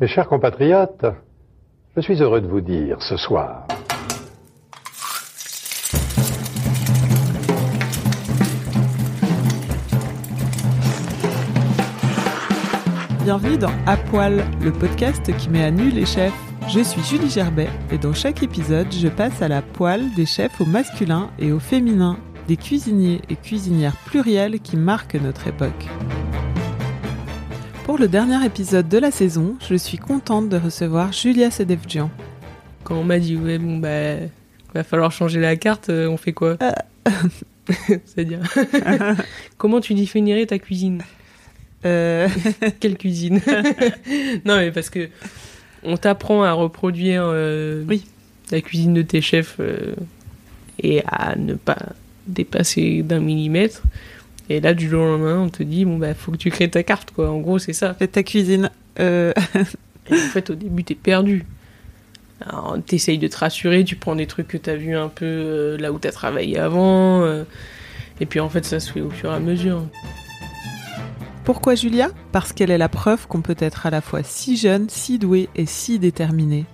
[0.00, 1.06] Mes chers compatriotes,
[1.96, 3.66] je suis heureux de vous dire ce soir
[13.24, 16.32] Bienvenue dans À Poil, le podcast qui met à nu les chefs.
[16.68, 20.60] Je suis Julie Gerbet et dans chaque épisode, je passe à la poêle des chefs
[20.60, 25.88] au masculin et au féminin, des cuisiniers et cuisinières pluriels qui marquent notre époque.
[27.88, 32.10] Pour le dernier épisode de la saison, je suis contente de recevoir Julia Sedevjian.
[32.84, 34.16] Quand on m'a dit, ouais, bon, bah,
[34.74, 36.58] va falloir changer la carte, euh, on fait quoi
[38.04, 38.40] C'est-à-dire,
[39.56, 41.00] comment tu définirais ta cuisine?
[41.86, 42.28] Euh,
[42.78, 43.40] Quelle cuisine?
[44.44, 45.08] Non, mais parce que
[45.82, 48.04] on t'apprend à reproduire euh, Oui.
[48.50, 49.94] la cuisine de tes chefs euh,
[50.82, 51.78] et à ne pas
[52.26, 53.80] dépasser d'un millimètre.
[54.50, 56.70] Et là, du jour au lendemain, on te dit, bon, bah, faut que tu crées
[56.70, 57.30] ta carte, quoi.
[57.30, 57.94] En gros, c'est ça.
[57.94, 58.70] fais ta cuisine.
[58.98, 59.32] Euh,
[60.10, 61.44] Et en fait, au début, t'es perdu.
[62.40, 65.76] Alors, t'essayes de te rassurer, tu prends des trucs que t'as vu un peu euh,
[65.76, 67.22] là où t'as travaillé avant.
[67.24, 67.44] euh,
[68.20, 69.82] et puis, en fait, ça se fait au fur et à mesure.
[71.44, 72.10] Pourquoi Julia?
[72.32, 75.48] Parce qu'elle est la preuve qu'on peut être à la fois si jeune, si douée
[75.56, 76.64] et si déterminée.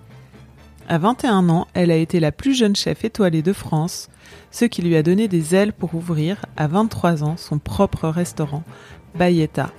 [0.87, 4.11] À 21 ans, elle a été la plus jeune chef étoilée de France,
[4.51, 8.63] ce qui lui a donné des ailes pour ouvrir, à 23 ans, son propre restaurant,
[9.15, 9.71] Bayetta.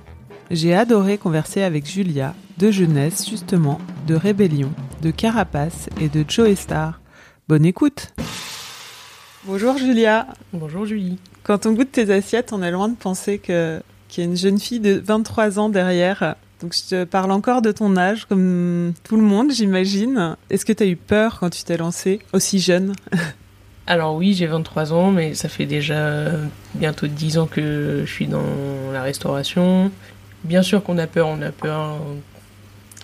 [0.50, 6.56] J'ai adoré converser avec Julia, de jeunesse justement, de rébellion, de carapace et de Joe
[6.56, 7.00] Star.
[7.48, 8.12] Bonne écoute
[9.44, 11.18] Bonjour Julia Bonjour Julie.
[11.44, 14.36] quand on goûte tes assiettes, on est loin de penser que qu'il y a une
[14.36, 16.36] jeune fille de 23 ans derrière.
[16.62, 20.36] Donc je te parle encore de ton âge, comme tout le monde, j'imagine.
[20.48, 22.94] Est-ce que tu as eu peur quand tu t'es lancée aussi jeune?
[23.86, 26.30] Alors oui, j'ai 23 ans, mais ça fait déjà
[26.74, 28.42] bientôt 10 ans que je suis dans
[28.92, 29.92] la restauration.
[30.44, 31.98] Bien sûr qu'on a peur, on a peur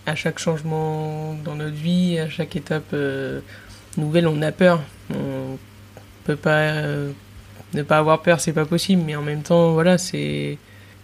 [0.07, 3.41] à chaque changement dans notre vie, à chaque étape euh,
[3.97, 4.81] nouvelle, on a peur.
[5.11, 5.59] On
[6.25, 7.13] peut pas euh,
[7.75, 10.59] ne pas avoir peur, c'est pas possible, mais en même temps, voilà, c'est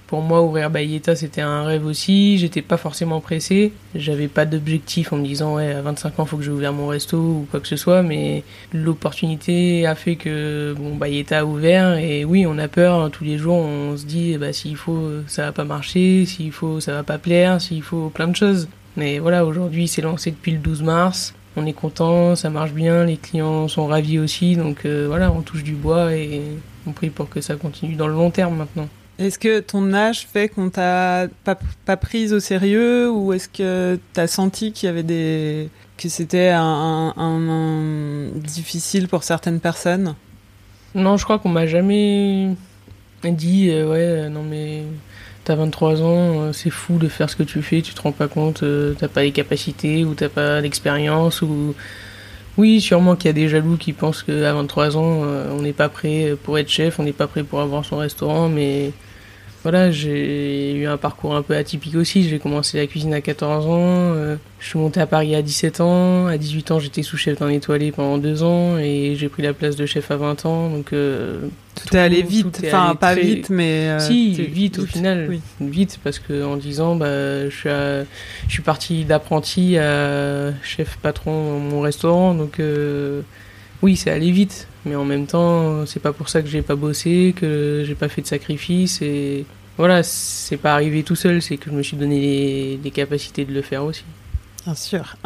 [0.09, 2.39] pour moi ouvrir Bayetta, c'était un rêve aussi.
[2.39, 6.39] J'étais pas forcément pressé, j'avais pas d'objectif en me disant ouais à 25 ans faut
[6.39, 8.43] que j'ai ouvert mon resto ou quoi que ce soit, mais
[8.73, 13.37] l'opportunité a fait que bon Bayetta a ouvert et oui on a peur tous les
[13.37, 17.03] jours, on se dit bah s'il faut ça va pas marcher, s'il faut ça va
[17.03, 18.69] pas plaire, s'il faut plein de choses.
[18.97, 21.35] Mais voilà aujourd'hui c'est lancé depuis le 12 mars.
[21.57, 25.43] On est content, ça marche bien, les clients sont ravis aussi, donc euh, voilà, on
[25.43, 26.41] touche du bois et
[26.87, 28.89] on prie pour que ça continue dans le long terme maintenant.
[29.19, 33.99] Est-ce que ton âge fait qu'on t'a pas, pas prise au sérieux ou est-ce que
[34.15, 40.15] tu as senti qu'il y avait des que c'était un, difficile pour certaines personnes?
[40.95, 42.51] Non, je crois qu'on m'a jamais
[43.25, 44.85] dit euh, ouais, euh, non mais
[45.45, 48.13] t'as 23 ans, euh, c'est fou de faire ce que tu fais, tu te rends
[48.13, 48.65] pas compte,
[48.99, 51.75] t'as pas les capacités ou t'as pas l'expérience ou
[52.57, 55.89] oui, sûrement qu'il y a des jaloux qui pensent qu'à 23 ans, on n'est pas
[55.89, 58.93] prêt pour être chef, on n'est pas prêt pour avoir son restaurant, mais
[59.63, 62.29] voilà, j'ai eu un parcours un peu atypique aussi.
[62.29, 65.81] J'ai commencé la cuisine à 14 ans, euh, je suis monté à Paris à 17
[65.81, 69.53] ans, à 18 ans j'étais sous-chef d'un étoilé pendant deux ans et j'ai pris la
[69.53, 72.99] place de chef à 20 ans, donc euh, Tout, est allé vite, est enfin allé
[72.99, 75.27] pas très- vite mais euh, si, vite, au final.
[75.29, 75.41] Oui.
[75.61, 78.05] Vite, parce que en 10 ans, bah, je, suis à-
[78.47, 82.35] je suis parti d'apprenti à chef patron dans mon restaurant.
[82.35, 83.23] Donc, euh,
[83.83, 84.67] oui, c'est allé vite.
[84.89, 88.09] Mais en même temps, c'est pas pour ça que j'ai pas bossé, que j'ai pas
[88.09, 89.03] fait de sacrifice.
[89.03, 89.45] Et
[89.77, 93.45] voilà, c'est pas arrivé tout seul, c'est que je me suis donné les, les capacités
[93.45, 94.05] de le faire aussi.
[94.65, 95.17] Bien sûr.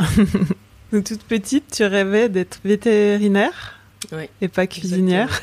[0.92, 3.78] Donc, toute petite, tu rêvais d'être vétérinaire
[4.10, 5.40] Ouais, et pas cuisinière.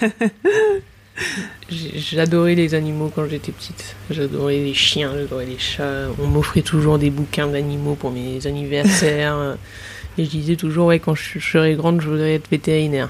[1.69, 3.95] J'adorais les animaux quand j'étais petite.
[4.09, 6.07] J'adorais les chiens, j'adorais les chats.
[6.21, 9.57] On m'offrait toujours des bouquins d'animaux pour mes anniversaires.
[10.17, 13.09] Et je disais toujours, ouais, quand je serai grande, je voudrais être vétérinaire.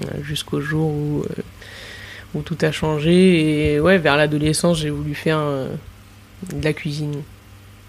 [0.00, 1.42] Euh, Jusqu'au jour où, euh,
[2.34, 3.74] où tout a changé.
[3.74, 5.68] Et ouais, vers l'adolescence, j'ai voulu faire euh,
[6.54, 7.22] de la cuisine.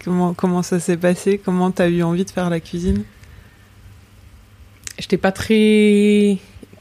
[0.04, 1.40] Comment, comment ça s'est passé?
[1.42, 3.04] Comment t'as eu envie de faire la cuisine?
[4.98, 6.38] J'étais pas très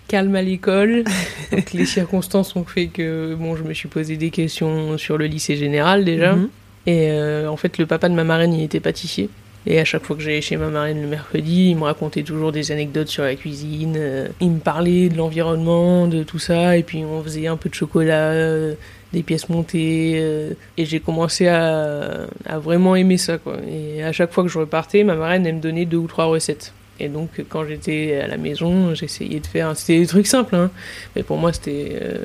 [0.07, 1.03] calme à l'école.
[1.51, 5.25] Donc les circonstances ont fait que bon, je me suis posé des questions sur le
[5.25, 6.33] lycée général déjà.
[6.33, 6.49] Mhm.
[6.87, 9.29] Et euh, en fait, le papa de ma marraine, il était pâtissier.
[9.67, 12.51] Et à chaque fois que j'allais chez ma marraine le mercredi, il me racontait toujours
[12.51, 13.95] des anecdotes sur la cuisine.
[13.97, 16.77] euh, il me parlait de l'environnement, de tout ça.
[16.77, 18.73] Et puis on faisait un peu de chocolat, euh,
[19.13, 20.13] des pièces montées.
[20.15, 22.27] euh, et j'ai commencé à,
[22.57, 23.37] vraiment aimer ça.
[23.69, 26.25] Et à chaque fois que je repartais, ma marraine, elle me donnait deux ou trois
[26.25, 26.73] recettes.
[26.99, 29.75] Et donc, quand j'étais à la maison, j'essayais de faire.
[29.75, 30.69] C'était des trucs simples, hein.
[31.15, 32.17] Mais pour moi, c'était euh,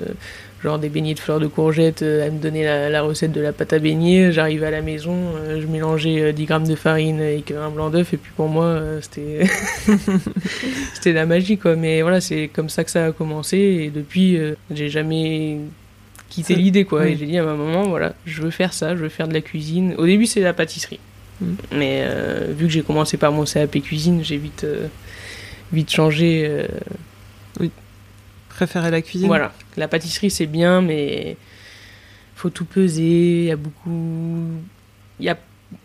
[0.63, 2.03] genre des beignets de fleurs de courgettes.
[2.03, 4.33] euh, Elle me donnait la, la recette de la pâte à beignet.
[4.33, 7.89] J'arrivais à la maison, euh, je mélangeais euh, 10 grammes de farine avec un blanc
[7.89, 8.13] d'œuf.
[8.13, 9.47] Et puis pour moi, euh, c'était.
[10.95, 11.77] c'était la magie, quoi.
[11.77, 13.57] Mais voilà, c'est comme ça que ça a commencé.
[13.57, 15.59] Et depuis, euh, j'ai jamais
[16.29, 17.03] quitté l'idée, quoi.
[17.03, 17.13] oui.
[17.13, 19.33] Et j'ai dit à ma maman, voilà, je veux faire ça, je veux faire de
[19.35, 19.95] la cuisine.
[19.97, 21.01] Au début, c'est la pâtisserie.
[21.41, 21.55] Mm.
[21.73, 24.87] Mais euh, vu que j'ai commencé par mon CAP cuisine, j'ai vite, euh,
[25.73, 26.47] vite changé.
[26.49, 26.67] euh,
[28.49, 31.37] Préférer la cuisine voilà, la pâtisserie c'est bien, mais
[32.37, 33.03] faut tout peser.
[33.43, 34.41] Il y a beaucoup,
[35.21, 35.37] il y a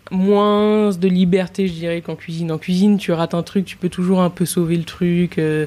[0.10, 2.50] moins de liberté, je dirais, qu'en cuisine.
[2.50, 5.38] En cuisine, tu rates un truc, tu peux toujours un peu sauver le truc.
[5.38, 5.66] euh,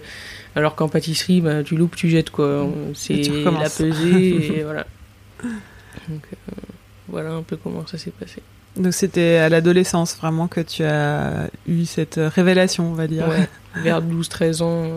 [0.57, 2.67] alors qu'en pâtisserie, bah, tu loupes, tu jettes quoi.
[2.95, 4.87] C'est tu la pesée et voilà.
[6.09, 6.53] Donc euh,
[7.09, 8.41] voilà un peu comment ça s'est passé.
[8.77, 13.29] Donc c'était à l'adolescence vraiment que tu as eu cette révélation, on va dire.
[13.29, 13.49] Ouais,
[13.83, 14.89] vers 12-13 ans,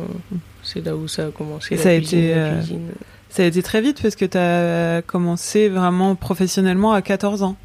[0.63, 1.75] c'est là où ça a commencé.
[1.75, 2.89] Et la ça a été, la euh, cuisine.
[3.29, 7.55] Ça a été très vite parce que tu as commencé vraiment professionnellement à 14 ans.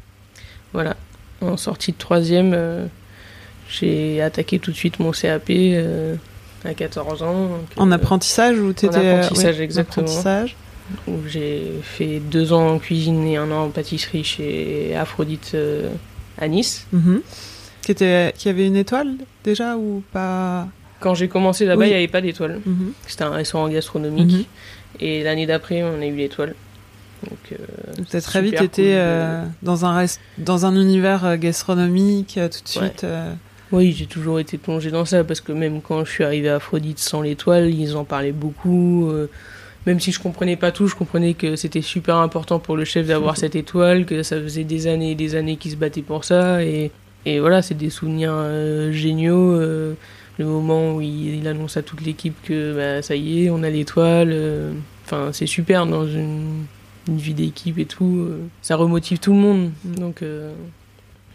[0.73, 0.95] Voilà.
[1.41, 2.85] En sortie de troisième, euh,
[3.69, 6.15] j'ai attaqué tout de suite mon CAP euh,
[6.65, 7.47] à 14 ans.
[7.47, 10.05] donc, En euh, apprentissage ou tu étais apprentissage, exactement.
[10.05, 10.55] apprentissage.
[11.07, 15.89] Où j'ai fait deux ans en cuisine et un an en pâtisserie chez Aphrodite euh,
[16.37, 16.85] à Nice.
[16.91, 17.21] Mhm.
[17.81, 20.67] qui, était, qui avait une étoile déjà ou pas?
[20.99, 21.87] Quand j'ai commencé là-bas, Oui.
[21.87, 22.59] il n'y avait pas d'étoile.
[22.65, 22.93] Mhm.
[23.07, 24.31] C'était un restaurant gastronomique.
[24.31, 24.43] Mhm.
[25.01, 26.55] Et l'année d'après, on a eu l'étoile.
[27.29, 27.55] Donc, euh,
[28.09, 32.61] c'est très vite été euh, dans, un rest- dans un univers euh, gastronomique euh, tout
[32.63, 33.05] de suite.
[33.71, 36.55] Oui, j'ai toujours été plongé dans ça parce que même quand je suis arrivé à
[36.57, 39.09] Aphrodite sans l'étoile, ils en parlaient beaucoup.
[39.09, 39.29] euh,
[39.85, 43.07] même si je comprenais pas tout, je comprenais que c'était super important pour le chef
[43.07, 46.23] d'avoir cette étoile, que ça faisait des années et des années qu'il se battait pour
[46.23, 46.63] ça.
[46.63, 46.91] Et,
[47.25, 49.53] voilà, c'est des souvenirs euh, géniaux.
[49.53, 49.93] euh,
[50.39, 53.69] le moment où il, annonce à toute l'équipe que bah, ça y est, on a
[53.69, 54.31] l'étoile.
[54.31, 54.71] euh,
[55.05, 56.65] Enfin, c'est super dans une,
[57.09, 58.29] vie d'équipe et tout.
[58.61, 59.71] ça remotive tout le monde.
[59.83, 60.23] Donc.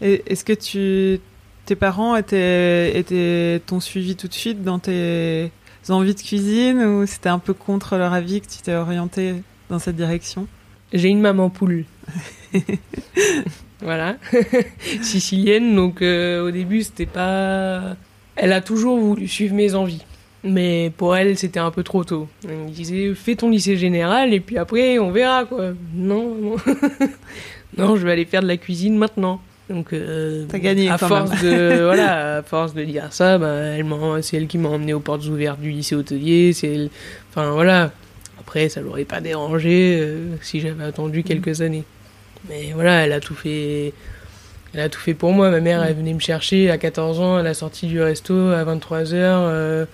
[0.01, 1.19] Est-ce que
[1.65, 5.51] tes parents étaient, étaient, t'ont suivi tout de suite dans tes
[5.91, 9.35] envies de cuisine ou c'était un peu contre leur avis que tu t'es orienté
[9.69, 10.47] dans cette direction?
[10.93, 11.85] J'ai une maman poule.
[13.81, 14.17] voilà.
[15.01, 17.95] Sicilienne, donc euh, au début, c'était pas.
[18.35, 20.03] Elle a toujours voulu suivre mes envies.
[20.43, 22.27] Mais pour elle, c'était un peu trop tôt.
[22.47, 25.71] Elle me disait, fais ton lycée général et puis après, on verra quoi.
[25.93, 26.55] Non, non.
[27.77, 29.41] non, je vais aller faire de la cuisine maintenant.
[29.69, 33.53] Donc, euh, T'as gagné à quand force de voilà, à force de dire ça, bah,
[33.53, 33.85] elle
[34.21, 36.53] c'est elle qui m'a emmené aux portes ouvertes du lycée hôtelier.
[36.53, 36.89] C'est elle,
[37.29, 37.91] enfin voilà.
[38.39, 41.83] Après, ça l'aurait pas dérangé euh, si j'avais attendu quelques années.
[42.49, 43.93] Mais voilà, elle a tout fait.
[44.73, 45.51] Elle a tout fait pour moi.
[45.51, 48.63] Ma mère, elle venait me chercher à 14 ans à la sortie du resto à
[48.63, 49.85] 23h.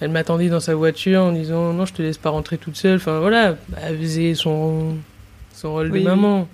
[0.00, 2.96] elle m'attendait dans sa voiture en disant Non, je te laisse pas rentrer toute seule.
[2.96, 4.96] Enfin voilà, elle faisait son,
[5.52, 6.48] son rôle Oui, de maman.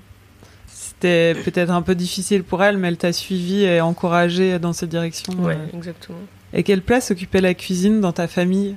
[1.01, 4.91] C'était peut-être un peu difficile pour elle, mais elle t'a suivi et encouragé dans cette
[4.91, 5.33] direction.
[5.39, 5.77] Ouais, euh.
[5.77, 6.19] exactement.
[6.53, 8.77] Et quelle place occupait la cuisine dans ta famille?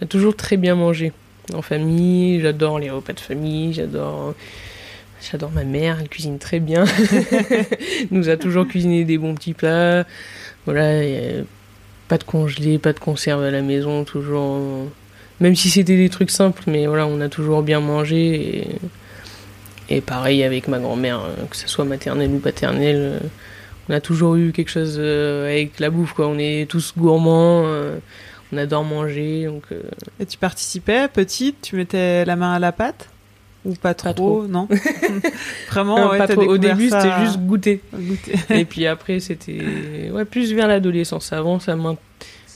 [0.00, 1.12] On a toujours très bien mangé
[1.52, 2.40] en famille.
[2.40, 3.74] J'adore les repas de famille.
[3.74, 4.34] J'adore.
[5.30, 6.86] J'adore ma mère, elle cuisine très bien.
[7.12, 7.66] Elle
[8.10, 10.06] nous a toujours cuisiné des bons petits plats.
[10.64, 11.42] Voilà, a
[12.08, 14.88] pas de congelé, pas de conserve à la maison, toujours.
[15.40, 18.60] Même si c'était des trucs simples, mais voilà, on a toujours bien mangé.
[18.60, 18.68] Et,
[19.90, 23.28] et pareil avec ma grand-mère, euh, que ce soit maternelle ou paternelle, euh,
[23.88, 26.28] on a toujours eu quelque chose euh, avec la bouffe, quoi.
[26.28, 27.64] On est tous gourmands.
[28.52, 29.64] on adore manger, donc
[30.20, 33.08] Et tu participais petite Tu mettais la main à la pâte?
[33.64, 34.46] Ou pas trop, trop.
[34.46, 34.68] Non?
[35.68, 36.42] Vraiment, ouais, pas trop.
[36.42, 37.82] Au début, ça c'était juste goûter.
[38.50, 41.32] Et puis après, c'était ouais, plus vers l'adolescence.
[41.32, 41.76] Avant, ça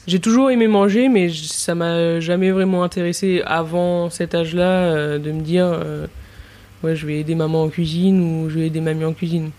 [0.07, 5.31] J'ai toujours aimé manger, mais ça m'a jamais vraiment intéressé avant cet âge-là euh, de
[5.31, 6.07] me dire euh,
[6.83, 9.51] ouais, je vais aider maman en cuisine ou je vais aider mamie en cuisine.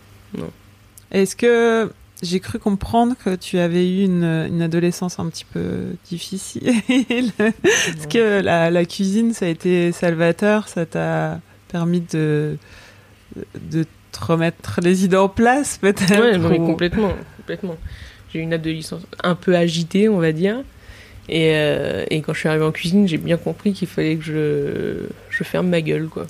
[1.10, 1.90] Est-ce que
[2.22, 6.62] j'ai cru comprendre que tu avais eu une, une adolescence un petit peu difficile?
[6.88, 10.68] Est-ce que la, la cuisine, ça a été salvateur?
[10.68, 12.56] Ça t'a permis de,
[13.60, 16.18] de te remettre les idées en place, peut-être?
[16.20, 17.76] Ouais, non, mais ou- complètement, complètement.
[18.32, 20.62] J'ai eu une adolescence un peu agitée, on va dire.
[21.28, 24.24] Et, euh, et, quand je suis arrivé en cuisine, j'ai bien compris qu'il fallait que
[24.24, 26.26] je, je ferme ma gueule, quoi.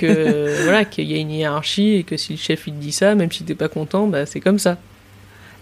[0.00, 2.92] que voilà, qu'il y a une hiérarchie et que si le chef il te dit
[2.92, 4.78] ça, même si t'es pas content, bah c'est comme ça.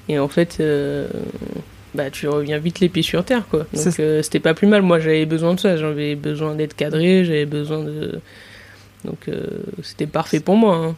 [0.08, 1.08] Et en fait, euh,
[1.94, 3.66] bah tu reviens vite les pieds sur terre, quoi.
[3.72, 4.82] Donc euh, c'était pas plus mal.
[4.82, 5.76] Moi, j'avais besoin de ça.
[5.76, 7.24] J'avais besoin d'être cadré.
[7.24, 8.20] J'avais besoin de.
[9.04, 9.28] Donc
[9.82, 10.76] c'était parfait pour moi.
[10.76, 10.96] Hein.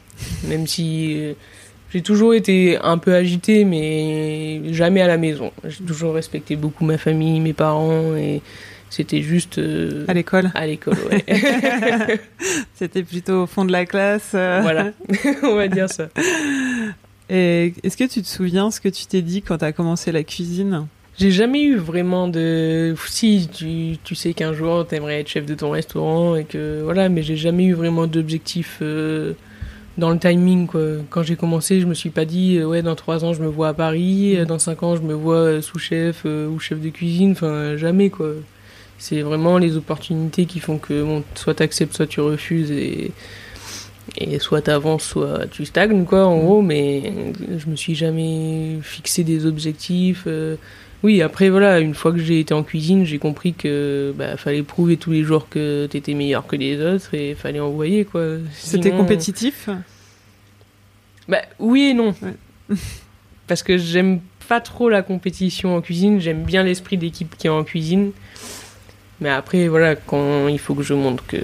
[0.49, 1.35] Même si
[1.93, 5.53] j'ai toujours été un peu agité, mais jamais à la maison.
[5.65, 8.41] J'ai toujours respecté beaucoup ma famille, mes parents, et
[8.93, 9.57] c'était juste.
[9.57, 11.25] Euh, à l'école À l'école, ouais.
[12.75, 14.33] c'était plutôt au fond de la classe.
[14.35, 14.61] Euh.
[14.61, 14.93] Voilà,
[15.43, 16.09] on va dire ça.
[17.31, 20.13] Et est-ce que tu te souviens ce que tu t'es dit quand tu as commencé
[20.13, 20.87] la cuisine?
[21.19, 22.95] J'ai jamais eu vraiment de.
[23.09, 26.83] Si, tu, tu sais qu'un jour t'aimerais être chef de ton restaurant et que.
[26.85, 28.81] Voilà, mais j'ai jamais eu vraiment d'objectif.
[28.83, 29.33] Euh,
[29.97, 30.81] dans le timing quoi.
[31.09, 33.69] Quand j'ai commencé, je me suis pas dit ouais dans trois ans je me vois
[33.69, 38.09] à Paris, dans cinq ans je me vois sous-chef ou chef de cuisine, enfin jamais
[38.09, 38.33] quoi.
[39.03, 43.11] C'est vraiment les opportunités qui font que bon, soit t'acceptes, soit tu refuses et
[44.17, 46.41] et soit t'avances, soit tu stagnes quoi en mm.
[46.41, 46.63] gros.
[46.63, 47.13] Mais
[47.59, 50.29] je me suis jamais fixé des objectifs.
[51.03, 54.63] Oui, après voilà, une fois que j'ai été en cuisine, j'ai compris que bah, fallait
[54.63, 58.37] prouver tous les jours que t'étais meilleur que les autres et fallait envoyer quoi.
[58.53, 59.69] C'était compétitif?
[61.27, 62.15] Bah oui et non.
[63.49, 67.51] Parce que j'aime pas trop la compétition en cuisine, j'aime bien l'esprit d'équipe qui est
[67.51, 68.13] en cuisine.
[69.23, 71.39] Mais après voilà, quand il faut que je montre que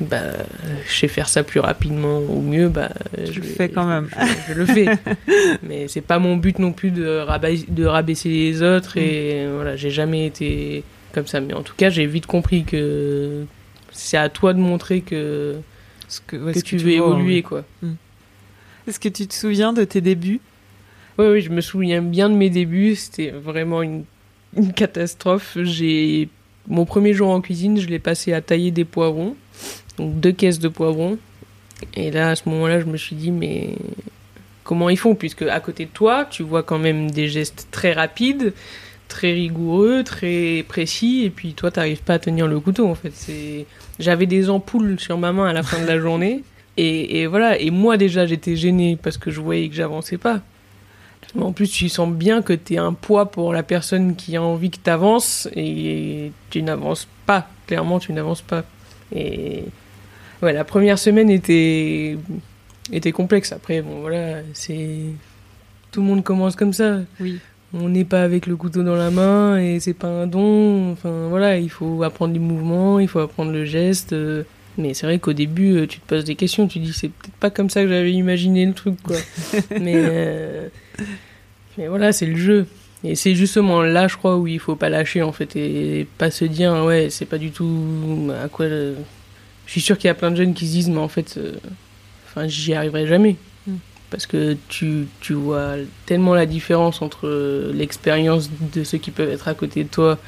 [0.00, 0.32] bah,
[0.88, 2.90] je sais faire ça plus rapidement ou mieux, bah,
[3.22, 4.08] je le fais quand même.
[4.48, 4.86] Je, le fais.
[5.62, 7.24] Mais c'est pas mon but non plus de,
[7.68, 9.54] de rabaisser les autres et mm.
[9.54, 11.40] voilà, j'ai jamais été comme ça.
[11.40, 13.44] Mais en tout cas, j'ai vite compris que
[13.92, 15.56] c'est à toi de montrer que,
[16.08, 17.42] ce que, tu veux évoluer.
[17.42, 17.64] quoi.
[17.82, 17.92] Mm.
[18.88, 20.40] Est-ce que tu te souviens de tes débuts?
[21.18, 22.96] Oui, oui, je me souviens bien de mes débuts.
[22.96, 24.04] C'était vraiment une,
[24.56, 25.58] une catastrophe.
[25.62, 26.30] J'ai
[26.68, 29.34] mon premier jour en cuisine, je l'ai passé à tailler des poivrons
[30.00, 31.18] donc deux caisses de poivrons.
[31.94, 33.74] Et là, à ce moment-là, je me suis dit, mais
[34.64, 35.14] comment ils font?
[35.14, 38.52] Puisque à côté de toi, tu vois quand même des gestes très rapides,
[39.08, 42.94] très rigoureux, très précis, et puis toi, tu n'arrives pas à tenir le couteau, en
[42.94, 43.12] fait.
[43.14, 43.66] C'est...
[43.98, 46.42] J'avais des ampoules sur ma main à la fin de la journée,
[46.76, 47.58] et, voilà.
[47.58, 50.40] Et moi, déjà, j'étais gênée parce que je voyais que j'avançais pas.
[51.38, 54.42] En plus, tu sens bien que tu es un poids pour la personne qui a
[54.42, 57.48] envie que tu avances, et tu n'avances pas.
[57.66, 58.64] Clairement, tu n'avances pas.
[59.14, 59.64] Et
[60.42, 62.18] ouais, la première semaine était,
[62.92, 63.52] était complexe.
[63.52, 64.98] Après, bon, voilà, c'est.
[65.92, 67.00] Tout le monde commence comme ça.
[67.20, 67.38] Oui.
[67.72, 70.90] On n'est pas avec le couteau dans la main et c'est pas un don.
[70.92, 74.12] Enfin, voilà, il faut apprendre les mouvements, il faut apprendre le geste.
[74.78, 76.66] Mais c'est vrai qu'au début, euh, tu te poses des questions.
[76.68, 79.16] Tu dis, c'est peut-être pas comme ça que j'avais imaginé le truc, quoi.
[79.80, 80.68] mais, euh,
[81.76, 82.66] mais voilà, c'est le jeu.
[83.02, 86.30] Et c'est justement là, je crois, où il faut pas lâcher, en fait, et pas
[86.30, 88.66] se dire, ouais, c'est pas du tout à quoi.
[88.68, 88.94] Je
[89.66, 91.54] suis sûr qu'il y a plein de jeunes qui se disent, mais en fait, euh,
[92.26, 93.36] enfin, j'y arriverai jamais.
[93.66, 93.76] Mm.
[94.10, 99.48] Parce que tu, tu vois tellement la différence entre l'expérience de ceux qui peuvent être
[99.48, 100.18] à côté de toi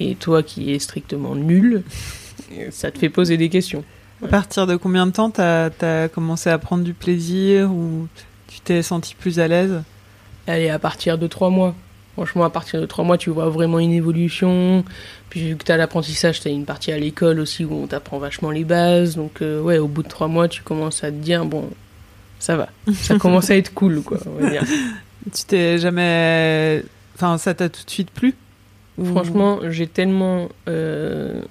[0.00, 1.82] et toi qui est strictement nul.
[2.70, 3.84] Ça te fait poser des questions.
[4.24, 8.08] À partir de combien de temps tu as commencé à prendre du plaisir ou
[8.46, 9.82] tu t'es senti plus à l'aise?
[10.46, 11.74] Elle est à partir de trois mois.
[12.14, 14.84] Franchement, à partir de trois mois, tu vois vraiment une évolution.
[15.30, 17.86] Puis vu que tu as l'apprentissage, tu as une partie à l'école aussi où on
[17.88, 19.16] t'apprend vachement les bases.
[19.16, 21.68] Donc euh, ouais, au bout de trois mois, tu commences à te dire, bon,
[22.38, 22.68] ça va.
[22.92, 24.62] Ça commence à être cool, quoi, on va dire.
[25.34, 26.84] Tu t'es jamais...
[27.16, 28.34] Enfin, ça t'a tout de suite plu?
[29.02, 31.42] Franchement, j'ai tellement euh,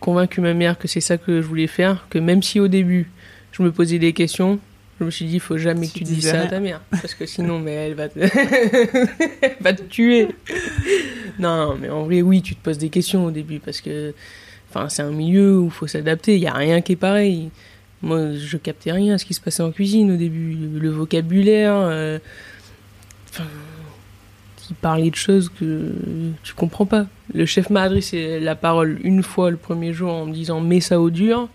[0.00, 3.10] convaincu ma mère que c'est ça que je voulais faire, que même si au début,
[3.52, 4.58] je me posais des questions,
[5.00, 7.14] je me suis dit, il faut jamais que tu dises ça à ta mère, parce
[7.14, 8.18] que sinon, mais elle va te,
[9.62, 10.28] va te tuer.
[11.38, 14.14] non, mais en vrai, oui, tu te poses des questions au début, parce que,
[14.70, 16.34] enfin, c'est un milieu où il faut s'adapter.
[16.34, 17.50] Il y a rien qui est pareil.
[18.02, 21.74] Moi, je captais rien à ce qui se passait en cuisine au début, le vocabulaire,
[21.74, 22.18] euh,
[23.30, 23.44] enfin,
[24.68, 25.94] qui parlait de choses que
[26.42, 27.06] tu comprends pas.
[27.32, 30.80] Le chef m'a adressé la parole une fois le premier jour en me disant mets
[30.80, 31.48] ça au dur.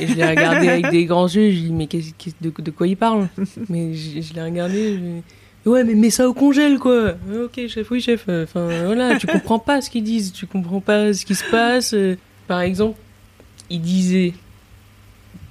[0.00, 2.70] Et je l'ai regardé avec des grands yeux, je lui ai dit, mais de, de,
[2.72, 3.28] quoi il parle?
[3.68, 5.22] Mais je, l'ai regardé,
[5.64, 7.14] je ouais, mais mets ça au congèle, quoi.
[7.44, 8.22] Ok, chef, oui, chef.
[8.28, 11.94] Enfin, voilà, tu comprends pas ce qu'ils disent, tu comprends pas ce qui se passe.
[12.48, 12.98] Par exemple,
[13.70, 14.34] il disait,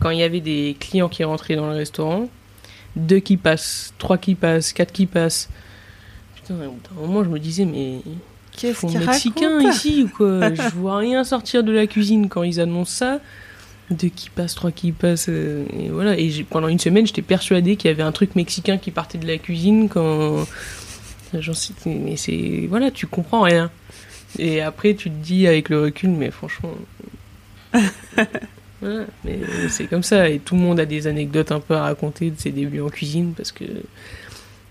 [0.01, 2.27] quand il y avait des clients qui rentraient dans le restaurant,
[2.97, 5.47] deux qui passent, trois qui passent, quatre qui passent.
[6.47, 6.65] Putain, à
[7.03, 7.99] un moment, je me disais, mais
[8.55, 10.53] Qu'est-ce qu'ils mexicain ici ou quoi?
[10.53, 13.19] Je vois rien sortir de la cuisine quand ils annoncent ça
[13.89, 16.17] deux qui passent, trois qui passent, euh, et voilà.
[16.19, 19.25] Et pendant une semaine, j'étais persuadée qu'il y avait un truc mexicain qui partait de
[19.27, 20.45] la cuisine quand
[21.33, 23.69] J'en sais- mais c'est voilà, tu comprends rien.
[24.39, 26.71] Et après, tu te dis avec le recul, mais franchement.
[28.81, 29.39] voilà, mais
[29.69, 30.29] c'est comme ça.
[30.29, 32.89] Et tout le monde a des anecdotes un peu à raconter de ses débuts en
[32.89, 33.63] cuisine parce que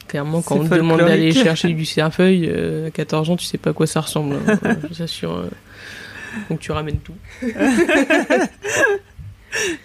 [0.08, 3.58] clairement, quand on te demande d'aller chercher du cerfeuil, euh, à 14 ans, tu sais
[3.58, 4.36] pas à quoi ça ressemble.
[4.46, 5.36] hein, vous assure.
[5.36, 5.48] euh.
[6.50, 7.14] Donc tu ramènes tout.
[7.42, 7.54] Il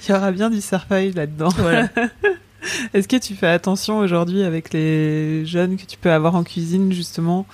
[0.10, 1.50] y aura bien du cerfeuil là-dedans.
[1.58, 1.90] Voilà.
[2.94, 6.92] Est-ce que tu fais attention aujourd'hui avec les jeunes que tu peux avoir en cuisine,
[6.92, 7.46] justement,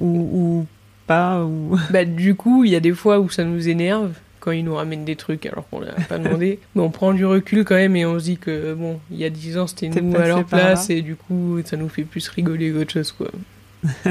[0.00, 0.66] ou, ou
[1.06, 1.78] pas ou...
[1.90, 4.74] Bah, du coup, il y a des fois où ça nous énerve quand ils nous
[4.74, 6.58] ramènent des trucs alors qu'on l'a pas demandé.
[6.74, 9.24] Mais on prend du recul quand même et on se dit que, bon, il y
[9.24, 12.28] a 10 ans, c'était nous à leur place et du coup, ça nous fait plus
[12.28, 13.30] rigoler qu'autre chose, quoi.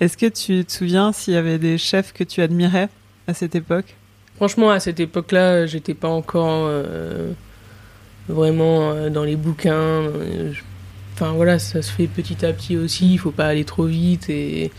[0.00, 2.90] Est-ce que tu te souviens s'il y avait des chefs que tu admirais
[3.26, 3.96] à cette époque?
[4.36, 7.32] Franchement, à cette époque-là, j'étais pas encore euh,
[8.28, 10.02] vraiment euh, dans les bouquins.
[11.14, 14.28] Enfin voilà, ça se fait petit à petit aussi, il faut pas aller trop vite
[14.28, 14.70] et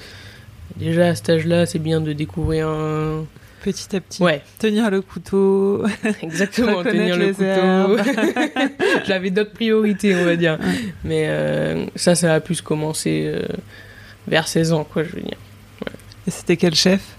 [0.75, 3.25] déjà à cet âge-là, c'est bien de découvrir un...
[3.65, 4.21] Petit à petit.
[4.21, 5.83] Ouais, Tenir le couteau.
[6.21, 8.75] exactement, tenir le couteau.
[9.07, 10.59] J'avais d'autres priorités, on va dire.
[10.61, 10.93] Ouais.
[11.03, 13.41] Mais euh, ça, ça a plus commencé euh,
[14.27, 15.39] vers 16 ans, quoi, je veux dire.
[16.27, 17.15] Et c'était quel chef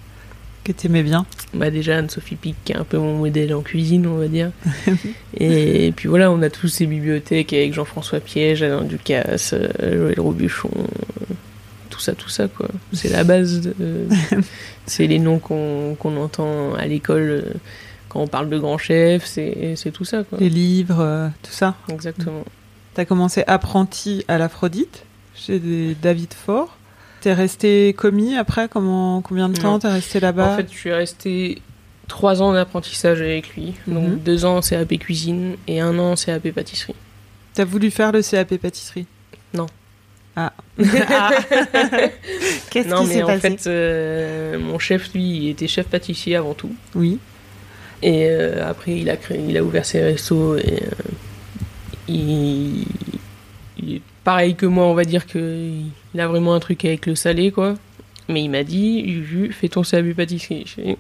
[0.63, 1.27] que t'aimais bien?
[1.53, 4.51] Bah déjà Anne-Sophie Pic qui est un peu mon modèle en cuisine on va dire
[5.39, 10.19] et puis voilà on a tous ces bibliothèques avec Jean-François Piège, Alain Ducasse, euh, Joël
[10.19, 10.71] Robuchon
[11.97, 12.69] tout ça tout ça quoi.
[12.93, 14.07] C'est la base de-
[14.87, 17.43] c'est les noms qu'on qu'on entend à l'école euh,
[18.11, 20.39] quand on parle de grands chefs c'est tout ça quoi.
[20.39, 21.75] Les livres, euh, tout ça.
[21.89, 22.45] Exactement.
[22.95, 26.77] T'as commencé apprenti à l'Aphrodite, chez des David Faure.
[27.23, 30.93] T'es resté commis après comment, Combien de temps t'es resté là-bas en fait je suis
[30.93, 31.63] resté
[32.09, 33.75] trois ans d'apprentissage avec lui.
[33.87, 34.19] Donc Mhm.
[34.19, 36.95] deux ans CAP cuisine et un an CAP pâtisserie.
[37.55, 39.07] T'as voulu faire le CAP pâtisserie?
[39.55, 39.67] Non.
[40.37, 40.53] Ah.
[41.09, 41.31] Ah.
[42.71, 45.87] Qu'est-ce non qui mais s'est en passé fait euh, mon chef lui il était chef
[45.87, 47.19] pâtissier avant tout Oui.
[48.03, 51.13] Et euh, après, il a, créé, il a ouvert ses restos et euh,
[52.09, 52.85] il,
[53.79, 57.15] il est pareil que moi, on va dire qu'il a vraiment un truc avec le
[57.15, 57.75] salé, quoi.
[58.29, 60.65] Mais il m'a dit, Juju, fais ton CAB pâtisserie.
[60.77, 60.97] Dit,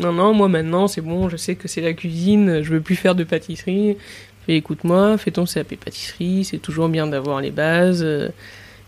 [0.00, 2.96] non, non, moi maintenant, c'est bon, je sais que c'est la cuisine, je veux plus
[2.96, 3.90] faire de pâtisserie.
[3.90, 3.96] Il
[4.44, 8.04] fait, écoute-moi, fais ton CAP pâtisserie, c'est toujours bien d'avoir les bases.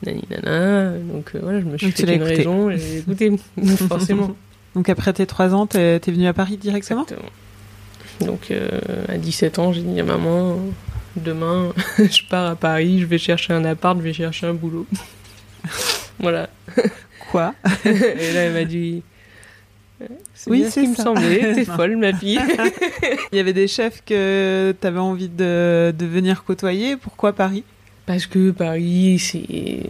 [0.06, 0.98] Euh, Nani nana.
[0.98, 3.32] Donc euh, voilà, je me suis Donc fait une raison, et j'ai écouté,
[3.88, 4.36] forcément.
[4.74, 7.02] Donc après tes trois ans, t'es venu à Paris directement?
[7.02, 7.30] Exactement.
[8.20, 8.68] Donc euh,
[9.08, 10.58] à 17 ans, j'ai dit à maman,
[11.16, 14.86] demain, je pars à Paris, je vais chercher un appart, je vais chercher un boulot.
[16.18, 16.48] voilà.
[17.30, 17.54] Quoi?
[17.84, 19.02] Et là, elle m'a dit,
[20.34, 22.40] c'est Oui, bien ce c'est qui me semblait, t'es folle, ma fille.
[23.32, 26.96] Il y avait des chefs que t'avais envie de, de venir côtoyer.
[26.96, 27.64] Pourquoi Paris?
[28.08, 29.82] Parce que Paris, c'est.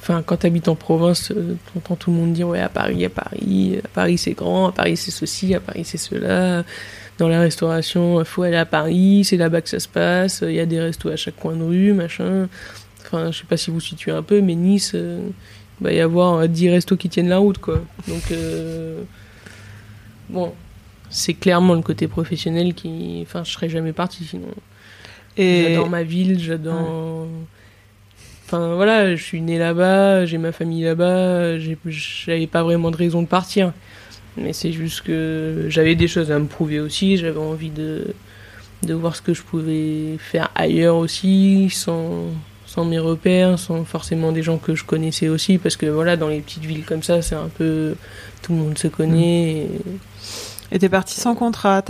[0.00, 3.10] Enfin, quand t'habites en province, euh, t'entends tout le monde dire Ouais, à Paris, à
[3.10, 6.64] Paris, à Paris c'est grand, à Paris c'est ceci, à Paris c'est cela.
[7.18, 10.52] Dans la restauration, il faut aller à Paris, c'est là-bas que ça se passe, il
[10.54, 12.48] y a des restos à chaque coin de rue, machin.
[13.04, 15.20] Enfin, je sais pas si vous situez un peu, mais Nice, euh,
[15.80, 17.84] il va y avoir euh, 10 restos qui tiennent la route, quoi.
[18.08, 19.02] Donc, euh,
[20.28, 20.52] bon,
[21.08, 23.20] c'est clairement le côté professionnel qui.
[23.22, 24.48] Enfin, je serais jamais parti sinon.
[25.38, 27.26] Et J'adore ma ville, j'adore.
[28.46, 33.22] Enfin voilà, je suis né là-bas, j'ai ma famille là-bas, j'avais pas vraiment de raison
[33.22, 33.72] de partir.
[34.36, 38.06] Mais c'est juste que j'avais des choses à me prouver aussi, j'avais envie de,
[38.84, 42.08] de voir ce que je pouvais faire ailleurs aussi, sans,
[42.64, 46.28] sans mes repères, sans forcément des gens que je connaissais aussi, parce que voilà, dans
[46.28, 47.94] les petites villes comme ça, c'est un peu.
[48.42, 49.50] Tout le monde se connaît.
[49.66, 49.68] et-
[50.70, 51.82] et t'es parti sans contrat,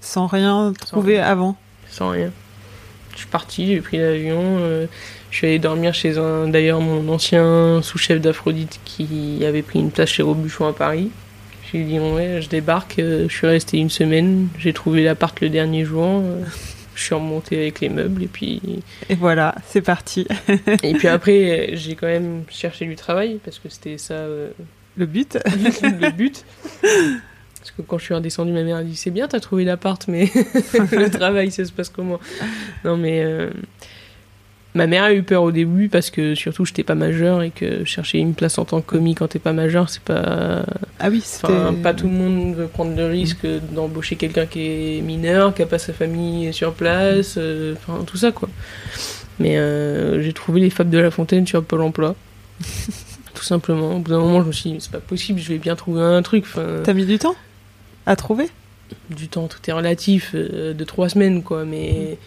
[0.00, 1.24] sans rien trouvé rien.
[1.24, 1.56] avant?
[1.90, 2.30] sans rien.
[3.18, 4.58] Je suis parti, j'ai pris l'avion.
[4.60, 4.86] euh,
[5.32, 9.90] je suis allé dormir chez un, d'ailleurs, mon ancien sous-chef d'Aphrodite qui avait pris une
[9.90, 11.10] place chez Robuchon à Paris.
[11.72, 13.00] J'ai dit, ouais, je débarque.
[13.00, 14.46] euh, je suis resté une semaine.
[14.56, 16.04] J'ai trouvé l'appart le dernier jour.
[16.06, 16.44] euh,
[16.94, 18.22] je suis remonté avec les meubles.
[18.22, 18.62] Et puis,
[19.10, 20.26] Et voilà, c'est parti.
[20.84, 24.50] et puis après, j'ai quand même cherché du travail parce que c'était ça euh,
[24.96, 25.38] Le but
[25.82, 26.44] le but.
[27.60, 30.06] Parce que quand je suis redescendu, ma mère a dit C'est bien, t'as trouvé l'appart,
[30.08, 30.30] mais
[30.92, 32.20] le travail, ça se passe comment?
[32.84, 33.22] Non, mais.
[33.24, 33.50] euh,
[34.74, 37.84] Ma mère a eu peur au début parce que surtout j'étais pas majeur et que
[37.84, 40.62] chercher une place en tant que commis quand t'es pas majeur, c'est pas.
[41.00, 41.52] Ah oui, c'était...
[41.52, 44.60] Enfin, pas tout le monde veut prendre le risque d'embaucher quelqu'un qui
[44.98, 48.48] est mineur, qui a pas sa famille sur place, euh, enfin tout ça quoi.
[49.40, 52.14] Mais euh, j'ai trouvé les Fables de la Fontaine sur Pôle emploi.
[53.34, 53.96] tout simplement.
[53.96, 56.02] Au bout d'un moment, je me suis dit, c'est pas possible, je vais bien trouver
[56.02, 56.44] un truc.
[56.84, 57.34] T'as mis du temps?
[58.08, 58.48] À trouver?
[59.10, 62.18] Du temps, tout est relatif, euh, de trois semaines quoi, mais.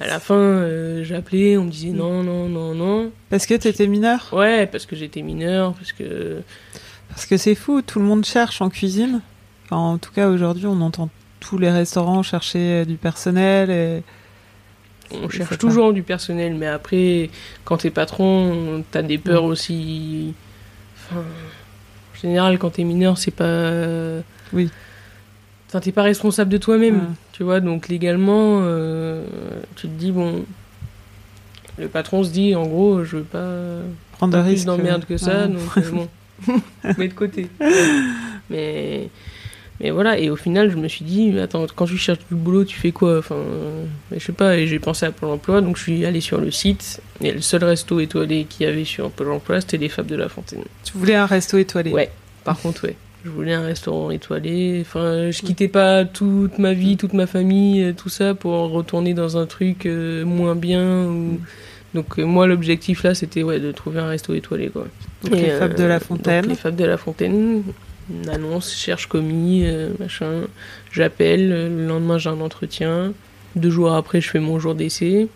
[0.00, 3.12] À la fin, euh, j'appelais, on me disait non, non, non, non.
[3.28, 4.30] Parce que t'étais mineur?
[4.32, 6.42] Ouais, parce que j'étais mineur, parce que.
[7.08, 9.20] Parce que c'est fou, tout le monde cherche en cuisine.
[9.66, 14.02] Enfin, en tout cas, aujourd'hui, on entend tous les restaurants chercher du personnel et.
[15.22, 17.30] On cherche toujours du personnel, mais après,
[17.64, 20.34] quand t'es patron, t'as des peurs aussi.
[20.96, 24.22] Enfin, en général, quand t'es mineur, c'est pas.
[24.52, 24.70] Oui.
[25.68, 27.00] Enfin, t'es pas responsable de toi-même, Ouais.
[27.32, 27.60] tu vois.
[27.60, 29.24] Donc légalement, euh,
[29.76, 30.44] tu te dis bon.
[31.78, 33.54] Le patron se dit, en gros, je veux pas
[34.12, 34.66] Prendre pas de plus risques.
[34.66, 35.48] d'emmerde que ça, Ouais.
[35.48, 36.60] donc euh, bon,
[36.98, 37.48] mets de côté.
[38.50, 39.08] mais,
[39.80, 42.34] mais voilà, et au final, je me suis dit, mais attends, quand tu cherches du
[42.34, 43.18] boulot, tu fais quoi?
[43.18, 46.04] Enfin, euh, mais je sais pas, et j'ai pensé à Pôle emploi, donc je suis
[46.04, 49.60] allé sur le site, et le seul resto étoilé qu'il y avait sur Pôle emploi,
[49.60, 50.64] c'était les Fables de la Fontaine.
[50.84, 51.92] Tu voulais un resto étoilé?
[51.92, 52.10] Ouais.
[52.44, 52.96] Par contre, ouais.
[53.24, 54.78] Je voulais un restaurant étoilé.
[54.80, 59.12] Enfin, je quittais pas toute ma vie, toute ma famille, euh, tout ça pour retourner
[59.12, 61.04] dans un truc euh, moins bien.
[61.04, 61.38] Ou...
[61.92, 64.86] Donc euh, moi, l'objectif là, c'était ouais, de trouver un resto étoilé, quoi.
[65.22, 66.42] Donc les Fables de la Fontaine.
[66.42, 67.62] donc les Fables de la Fontaine.
[68.10, 69.64] Une annonce, cherche commis,
[70.00, 70.46] machin.
[70.90, 71.48] J'appelle.
[71.50, 73.12] Le lendemain, j'ai un entretien.
[73.54, 75.28] Deux jours après, je fais mon jour d'essai.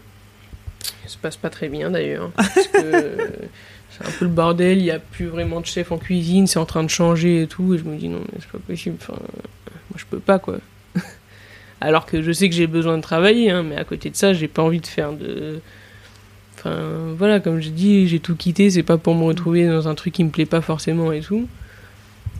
[1.04, 2.30] Ça se passe pas très bien d'ailleurs.
[2.34, 3.28] Parce que
[3.96, 4.78] c'est un peu le bordel.
[4.78, 6.46] Il y a plus vraiment de chef en cuisine.
[6.46, 7.74] C'est en train de changer et tout.
[7.74, 8.96] Et je me dis non, mais c'est pas possible.
[9.00, 10.58] Enfin, moi, je peux pas quoi.
[11.80, 14.32] Alors que je sais que j'ai besoin de travailler, hein, mais à côté de ça,
[14.32, 15.60] j'ai pas envie de faire de.
[16.56, 19.94] Enfin, voilà, comme j'ai dit, j'ai tout quitté, c'est pas pour me retrouver dans un
[19.94, 21.46] truc qui me plaît pas forcément et tout.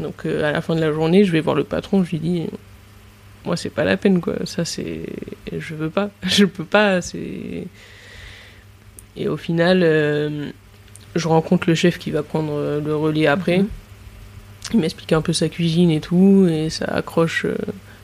[0.00, 2.18] Donc, euh, à la fin de la journée, je vais voir le patron, je lui
[2.18, 2.46] dis,
[3.44, 4.34] moi, c'est pas la peine, quoi.
[4.44, 5.02] Ça, c'est.
[5.52, 6.10] Je veux pas.
[6.22, 7.66] Je peux pas, c'est.
[9.16, 10.50] Et au final, euh,
[11.14, 13.58] je rencontre le chef qui va prendre euh, le relais après.
[13.58, 13.68] Mhm.
[14.72, 17.54] Il m'explique un peu sa cuisine et tout, et ça accroche euh,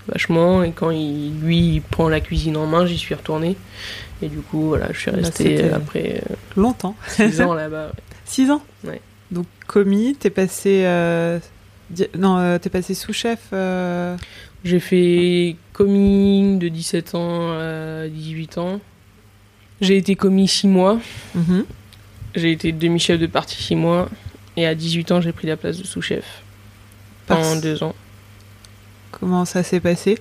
[0.09, 0.63] vachement.
[0.63, 3.57] Et quand il, lui, il prend la cuisine en main, j'y suis retourné.
[4.23, 6.23] Et du coup, voilà, je suis Bah, resté c'était- euh, après
[6.57, 6.95] Longtemps.
[7.09, 7.87] 6 ans là-bas.
[7.87, 8.03] ouais.
[8.27, 9.01] Six ans Ouais.
[9.31, 10.83] Donc commis, t'es passé...
[10.85, 11.39] euh,
[11.89, 13.39] di- Non, t'es passé sous-chef
[14.65, 18.81] J'ai fait commis de 17 ans à 18 ans.
[19.81, 20.99] J'ai été commis 6 mois.
[21.35, 21.65] mhm.
[22.35, 24.09] J'ai été demi-chef de partie 6 mois.
[24.57, 26.43] Et à 18 ans, j'ai pris la place de sous-chef.
[27.27, 27.95] Pendant Parce- 2 ans.
[29.13, 30.19] Comment ça s'est passé?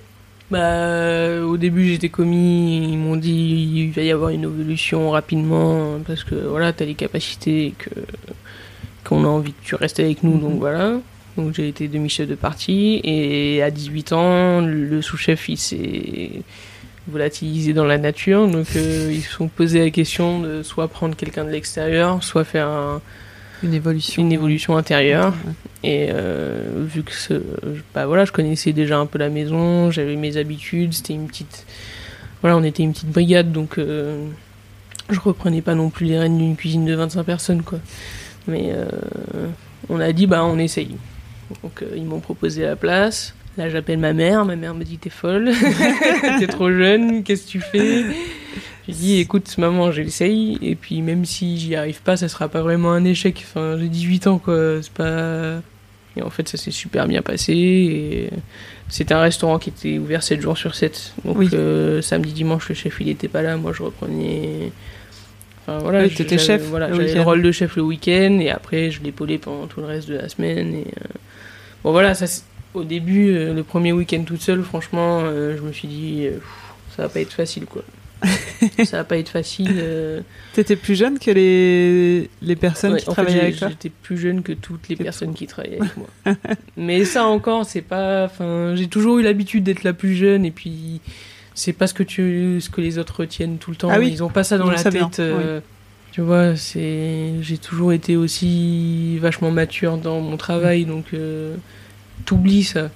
[0.50, 2.88] Bah, au début, j'étais commis.
[2.92, 6.94] Ils m'ont dit il va y avoir une évolution rapidement parce que voilà, t'as les
[6.94, 7.90] capacités et que
[9.04, 10.38] qu'on a envie que tu restes avec nous.
[10.38, 10.58] Donc Mhm.
[10.58, 10.92] voilà.
[11.36, 16.42] Donc j'ai été demi-chef de partie et à 18 ans, le sous-chef il s'est
[17.08, 18.46] volatilisé dans la nature.
[18.48, 22.44] Donc euh, ils se sont posé la question de soit prendre quelqu'un de l'extérieur, soit
[22.44, 23.00] faire un-
[23.62, 24.22] Une évolution.
[24.22, 25.32] une évolution intérieure.
[25.46, 25.52] Ouais.
[25.82, 27.34] Et euh, vu que ce,
[27.94, 31.64] bah voilà, je connaissais déjà un peu la maison, j'avais mes habitudes, c'était une petite,
[32.42, 34.26] voilà, on était une petite brigade, donc euh,
[35.08, 37.78] je reprenais pas non plus les rênes d'une cuisine de 25 personnes, quoi.
[38.46, 38.84] Mais euh,
[39.88, 40.96] on a dit, bah on essaye.
[41.62, 43.34] Donc ils m'ont proposé la place.
[43.56, 44.44] Là, j'appelle ma mère.
[44.44, 45.50] Ma mère me dit, t'es folle,
[46.38, 48.04] t'es trop jeune, qu'est-ce que tu fais?
[48.88, 50.58] J'ai dit, écoute, maman, j'essaye.
[50.62, 53.44] Et puis, même si j'y arrive pas, ça sera pas vraiment un échec.
[53.48, 54.82] Enfin, j'ai 18 ans, quoi.
[54.82, 55.60] C'est pas.
[56.16, 57.52] Et en fait, ça s'est super bien passé.
[57.54, 58.30] Et
[58.88, 61.14] c'était un restaurant qui était ouvert 7 jours sur 7.
[61.24, 61.48] Donc, Oui.
[61.52, 63.56] euh, samedi, dimanche, le chef, il était pas là.
[63.56, 64.72] Moi, je reprenais.
[65.66, 68.38] Enfin, voilà, Oui, chef Voilà, le j'avais le rôle de chef le week-end.
[68.40, 70.74] Et après, je l'épaulais pendant tout le reste de la semaine.
[70.74, 71.04] Et, euh,
[71.84, 75.62] Bon, voilà, ça, c'est- au début, euh, le premier week-end toute seule, franchement, euh, je
[75.62, 76.42] me suis dit, euh, pff,
[76.96, 77.82] ça va pas être facile, quoi.
[78.84, 79.70] ça va pas être facile.
[79.78, 80.20] euh,
[80.52, 84.18] T'étais plus jeune que les, les personnes Ouais, qui fait, travaillaient avec toi J'étais plus
[84.18, 86.34] jeune que toutes les personnes qui travaillaient avec moi.
[86.76, 88.26] Mais ça encore, c'est pas.
[88.26, 91.00] Enfin, j'ai toujours eu l'habitude d'être la plus jeune et puis
[91.54, 93.88] c'est pas ce que tu, ce que les autres retiennent tout le temps.
[93.90, 95.22] Ah oui, Ils ont pas ça dans la tête.
[96.12, 97.30] Tu vois, c'est.
[97.40, 101.06] J'ai toujours été aussi vachement mature dans mon travail, donc
[102.24, 102.90] t'oublies ça.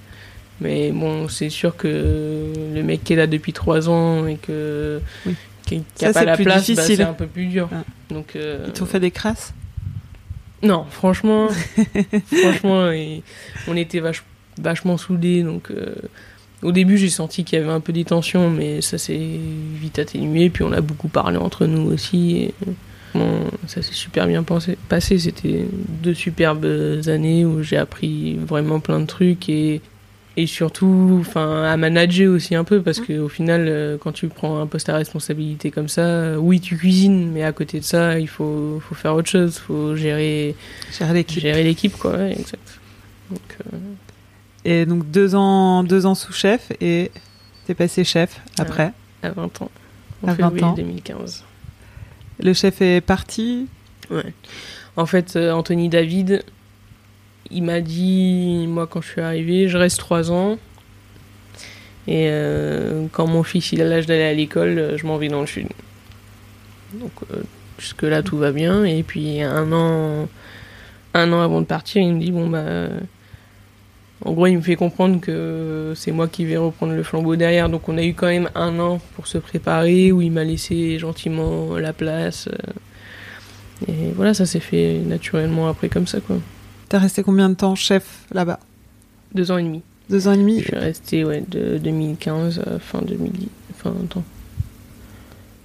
[0.61, 5.01] Mais bon, c'est sûr que le mec qui est là depuis trois ans et que
[5.25, 5.35] Oui.
[5.65, 7.69] qui, qui Ça, a pas la plus place, bah, c'est un peu plus dur.
[7.73, 7.83] Ah.
[8.09, 8.35] Donc.
[8.35, 9.53] euh, Ils t'ont fait des crasses?
[10.63, 11.49] Non, franchement,
[12.41, 13.21] franchement, et
[13.67, 14.23] on était vache-
[14.59, 15.43] vachement soudés.
[15.43, 15.93] Donc, euh,
[16.63, 19.19] au début, j'ai senti qu'il y avait un peu des tensions, mais ça s'est
[19.81, 20.49] vite atténué.
[20.49, 22.37] Puis on a beaucoup parlé entre nous aussi.
[22.37, 22.53] Et,
[23.67, 25.17] ça s'est super bien passé.
[25.19, 25.65] C'était
[26.03, 26.65] deux superbes
[27.07, 29.81] années où j'ai appris vraiment plein de trucs et
[30.37, 34.27] et surtout enfin à manager aussi un peu parce que au final euh, quand tu
[34.27, 37.85] prends un poste à responsabilité comme ça euh, oui tu cuisines mais à côté de
[37.85, 40.53] ça il faut faut faire autre chose faut gérer
[40.91, 41.39] Gérer l'équipe.
[41.41, 42.81] gérer l'équipe quoi ouais, exact
[43.31, 43.39] donc
[43.73, 43.77] euh,
[44.65, 47.11] Et donc deux ans, deux ans sous chef et
[47.65, 48.91] t'es passé chef après.
[49.23, 49.71] à 20 ans
[50.21, 50.73] en À 20 février ans.
[50.73, 51.44] 2015.
[52.39, 53.67] Le chef est parti.
[54.09, 54.33] Ouais.
[54.97, 56.43] En fait, euh, Anthony David,
[57.51, 60.57] il m'a dit, moi quand je suis arrivé, je reste trois ans.
[62.07, 65.27] Et euh, quand mon fils il a l'âge d'aller à l'école, euh, je m'en vais
[65.27, 65.67] dans le sud.
[66.93, 67.11] Donc
[67.79, 68.85] jusque là tout va bien.
[68.85, 70.27] Et puis un an,
[71.13, 72.87] un an avant de partir, il me dit bon bah,
[74.23, 77.69] en gros il me fait comprendre que c'est moi qui vais reprendre le flambeau derrière.
[77.69, 80.97] Donc on a eu quand même un an pour se préparer où il m'a laissé
[80.99, 82.47] gentiment la place.
[82.47, 82.71] euh,
[83.89, 86.37] et voilà, ça s'est fait naturellement après comme ça, quoi.
[86.87, 88.59] T'as resté combien de temps chef là-bas?
[89.33, 89.81] Deux ans et demi.
[90.09, 90.59] Deux ans et demi?
[90.61, 93.47] Je suis resté, ouais, de 2015 à fin 2010.
[93.73, 94.23] Enfin, attends.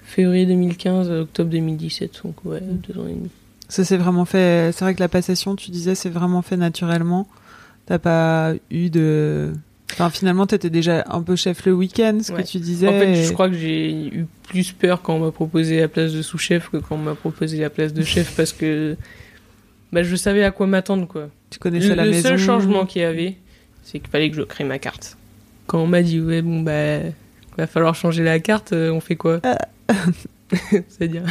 [0.04, 2.76] Février 2015 à octobre 2017, donc ouais, Mm.
[2.88, 3.30] deux ans et demi.
[3.68, 4.72] Ça s'est vraiment fait.
[4.72, 7.28] C'est vrai que la passation, tu disais, c'est vraiment fait naturellement.
[7.86, 9.52] T'as pas eu de.
[9.92, 12.42] Enfin, finalement, t'étais déjà un peu chef le week-end, ce Ouais.
[12.42, 12.86] que tu disais.
[12.88, 15.88] En fait, et- je crois que j'ai eu plus peur quand on m'a proposé la
[15.88, 18.96] place de sous-chef que quand on m'a proposé la place de chef parce que
[19.92, 21.28] bah, je savais à quoi m'attendre, quoi.
[21.50, 22.28] tu connaissais Le, la le maison.
[22.28, 23.36] seul changement qu'il y avait,
[23.82, 25.16] c'est qu'il fallait que je crée ma carte.
[25.66, 27.00] Quand on m'a dit, ouais, bon, bah,
[27.58, 29.40] va falloir changer la carte, euh, on fait quoi?
[29.42, 29.58] Ah.
[30.88, 31.24] C'est-à-dire,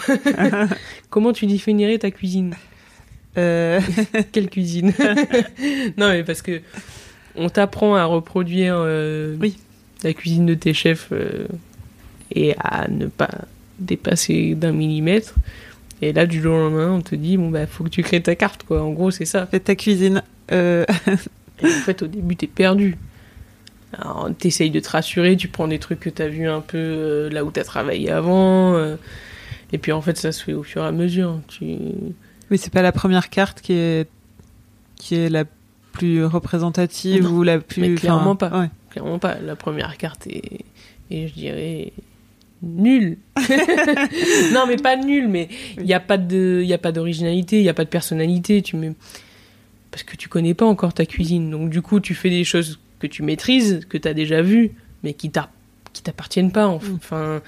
[1.09, 2.53] comment tu définirais ta cuisine?
[3.37, 3.79] Euh,
[4.31, 4.93] Quelle cuisine
[5.97, 6.61] Non, mais parce que
[7.35, 9.57] on t'apprend à reproduire euh, Oui.
[10.03, 11.45] la cuisine de tes chefs euh,
[12.33, 13.29] et à ne pas
[13.79, 15.35] dépasser d'un millimètre.
[16.01, 18.21] Et là, du jour au lendemain, on te dit, bon, bah, faut que tu crées
[18.21, 18.81] ta carte, quoi.
[18.81, 19.45] En gros, c'est ça.
[19.45, 20.23] fais ta cuisine.
[20.51, 20.85] Et
[21.65, 22.95] en fait, au début, t'es perdu.
[23.93, 27.43] Alors, t'essayes de te rassurer, tu prends des trucs que t'as vu un peu là
[27.43, 28.77] où t'as travaillé avant.
[29.73, 31.39] et puis, en fait, ça se fait au fur et à mesure.
[31.49, 31.65] Tu...
[32.49, 34.07] Mais c'est pas la première carte qui est
[34.95, 35.45] qui est la
[35.91, 37.81] plus représentative Non, ou la plus.
[37.81, 38.49] mais clairement pas.
[38.59, 38.69] ouais.
[38.89, 39.38] Clairement pas.
[39.39, 40.65] La première carte est,
[41.12, 41.93] est je dirais,
[42.62, 43.17] nulle.
[44.53, 47.57] non, mais pas nulle, mais il n'y a pas de, il y a pas d'originalité,
[47.59, 48.62] il n'y a pas de personnalité.
[48.62, 48.93] Tu mets...
[49.91, 51.49] Parce que tu connais pas encore ta cuisine.
[51.49, 54.71] Donc, du coup, tu fais des choses que tu maîtrises, que tu as déjà vues,
[55.03, 56.67] mais qui t'appartiennent pas.
[56.67, 56.79] Mm.
[56.95, 57.41] Enfin,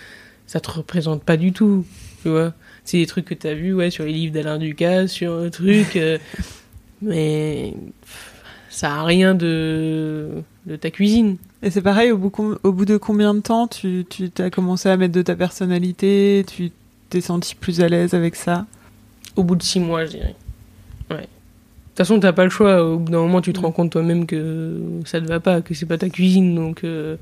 [0.47, 1.85] ça te représente pas du tout.
[2.23, 2.53] Tu vois
[2.91, 5.49] C'est des trucs que tu as vus ouais, sur les livres d'Alain Ducasse, sur un
[5.49, 5.95] truc.
[5.95, 6.17] euh,
[7.01, 7.73] mais
[8.69, 10.27] ça a rien de,
[10.65, 11.37] de ta cuisine.
[11.63, 14.49] Et c'est pareil, au bout, com- au bout de combien de temps tu tu as
[14.49, 16.71] commencé à mettre de ta personnalité, tu
[17.09, 18.65] t'es senti plus à l'aise avec ça?
[19.37, 20.35] Au bout de six mois, je dirais.
[21.09, 21.17] Ouais.
[21.17, 22.83] De toute façon, t'as pas le choix.
[22.85, 23.63] Au bout d'un moment, tu te Mm.
[23.63, 26.55] rends compte toi-même que ça ne va pas, que c'est pas ta cuisine.
[26.55, 27.15] Donc, euh,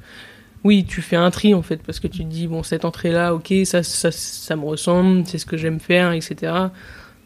[0.64, 3.34] oui, tu fais un tri en fait, parce que tu te dis, bon, cette entrée-là,
[3.34, 6.70] ok, ça, ça, ça me ressemble, c'est ce que j'aime faire, etc.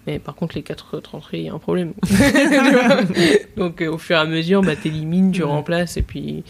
[0.06, 1.94] Mais par contre, les quatre autres entrées, il y a un problème.
[3.58, 6.44] Donc, euh, au fur et à mesure, bah, t'élimines, tu remplaces, et puis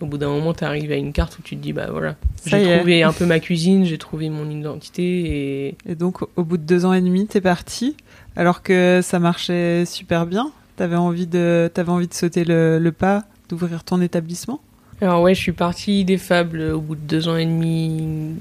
[0.00, 2.56] au bout d'un moment, t'arrives à une carte où tu te dis, bah voilà, j'ai
[2.56, 2.78] est.
[2.78, 6.64] trouvé un peu ma cuisine, j'ai trouvé mon identité, et Et donc, au bout de
[6.64, 7.96] deux ans et demi, t'es parti,
[8.34, 10.50] alors que ça marchait super bien.
[10.74, 14.60] T'avais envie de, t'avais envie de sauter le, le pas, d'ouvrir ton établissement.
[15.02, 18.34] Alors ouais, je suis partie des Fables au bout de deux ans et demi.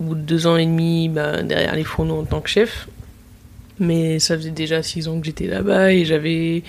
[0.00, 2.88] Au bout de deux ans et demi, bah, derrière les fourneaux en tant que chef.
[3.78, 6.62] Mais ça faisait déjà six ans que j'étais là-bas et j'avais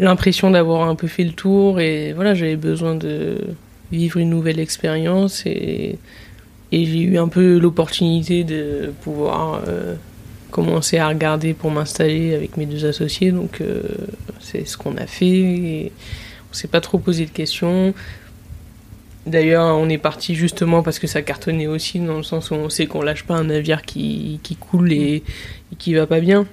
[0.00, 3.38] l'impression d'avoir un peu fait le tour et voilà, j'avais besoin de
[3.92, 5.98] vivre une nouvelle expérience et,
[6.72, 9.94] j'ai eu un peu l'opportunité de pouvoir euh,
[10.50, 13.30] commencer à regarder pour m'installer avec mes deux associés.
[13.30, 13.80] Donc euh,
[14.40, 15.92] c'est ce qu'on a fait et
[16.50, 17.94] on s'est pas trop posé de questions.
[19.26, 22.68] D'ailleurs, on est parti justement parce que ça cartonnait aussi, dans le sens où on
[22.68, 25.22] sait qu'on lâche pas un navire qui, qui coule et,
[25.72, 26.46] et qui va pas bien.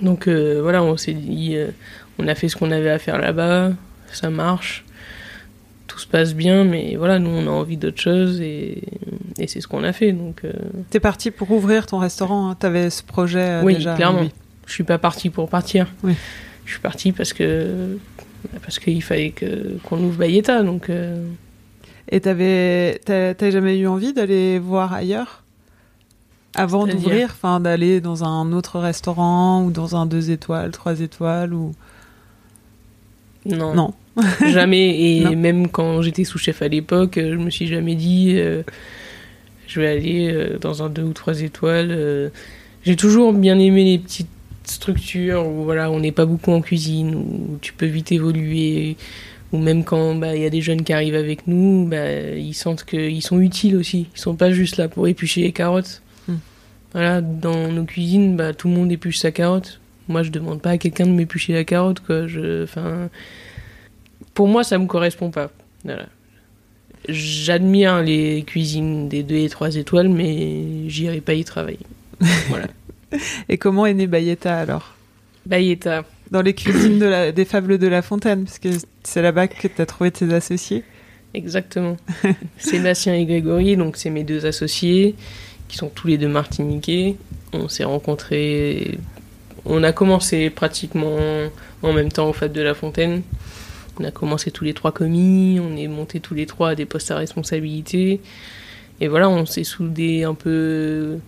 [0.00, 1.68] Donc euh, voilà, on s'est dit, euh,
[2.18, 3.72] on a fait ce qu'on avait à faire là-bas,
[4.12, 4.84] ça marche,
[5.86, 8.82] tout se passe bien, mais voilà, nous on a envie d'autre chose et,
[9.38, 10.12] et c'est ce qu'on a fait.
[10.12, 10.52] Donc euh,
[10.88, 12.48] T'es parti pour ouvrir ton restaurant.
[12.48, 12.56] Hein.
[12.58, 13.94] T'avais ce projet euh, oui, déjà.
[13.94, 14.22] clairement.
[14.22, 14.30] oui.
[14.66, 15.86] Je suis pas parti pour partir.
[16.02, 16.14] Oui.
[16.64, 17.98] Je suis parti parce que
[18.62, 20.90] parce qu'il fallait que qu'on ouvre Bayeta, donc.
[20.90, 21.24] euh,
[22.10, 25.42] Et t'avais, t'as t'as jamais eu envie d'aller voir ailleurs?
[26.54, 31.54] Avant d'ouvrir, enfin d'aller dans un autre restaurant ou dans un deux étoiles, trois étoiles
[31.54, 31.72] ou?
[33.46, 33.74] Non.
[33.74, 33.94] non.
[34.52, 35.00] Jamais.
[35.00, 35.36] Et Non.
[35.36, 38.62] même quand j'étais sous-chef à l'époque, je me suis jamais dit euh,
[39.66, 42.30] je vais aller euh, dans un deux ou trois étoiles.
[42.84, 44.28] J'ai toujours bien aimé les petites
[44.64, 48.96] structures où voilà, on n'est pas beaucoup en cuisine, où tu peux vite évoluer.
[49.52, 52.54] Ou même quand bah, il y a des jeunes qui arrivent avec nous, bah, ils
[52.54, 54.06] sentent qu'ils sont utiles aussi.
[54.14, 56.00] Ils sont pas juste là pour éplucher les carottes.
[56.26, 56.36] Hmm.
[56.92, 59.80] Voilà, dans nos cuisines, bah, tout le monde épluche sa carotte.
[60.08, 62.26] Moi, je demande pas à quelqu'un de m'éplucher la carotte, quoi.
[62.26, 63.10] Je, enfin,
[64.34, 65.50] pour moi, ça me correspond pas.
[65.84, 66.06] Voilà.
[67.08, 71.86] J'admire les cuisines des 2 et 3 étoiles, mais j'irai pas y travailler.
[72.48, 72.68] voilà.
[73.48, 74.94] Et comment est né Bayeta alors?
[75.46, 76.04] Bayeta.
[76.30, 78.70] Dans les cuisines de la, des Fables de La Fontaine, parce que
[79.02, 80.82] c'est là-bas que tu as trouvé tes associés.
[81.34, 81.96] Exactement.
[82.58, 85.14] Sébastien et Grégory, donc c'est mes deux associés,
[85.68, 87.16] qui sont tous les deux martiniquais.
[87.52, 88.98] On s'est rencontrés.
[89.64, 91.18] On a commencé pratiquement
[91.82, 93.22] en même temps au Fab de La Fontaine.
[94.00, 96.86] On a commencé tous les trois commis, on est montés tous les trois à des
[96.86, 98.20] postes à responsabilité.
[99.00, 101.18] Et voilà, on s'est soudés un peu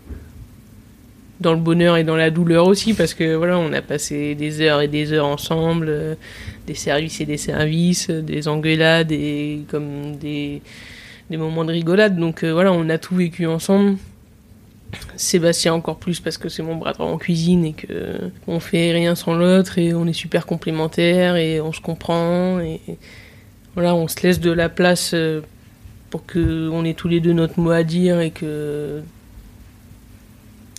[1.40, 4.60] dans le bonheur et dans la douleur aussi, parce que voilà, on a passé des
[4.60, 6.14] heures et des heures ensemble, euh,
[6.66, 10.62] des services et des services, des engueulades et comme des,
[11.30, 12.16] des moments de rigolade.
[12.16, 13.96] Donc euh, voilà, on a tout vécu ensemble.
[15.16, 18.92] Sébastien encore plus parce que c'est mon bras droit en cuisine et que on fait
[18.92, 22.80] rien sans l'autre et on est super complémentaires et on se comprend et
[23.74, 25.40] voilà on se laisse de la place euh,
[26.10, 29.02] pour que on ait tous les deux notre mot à dire et que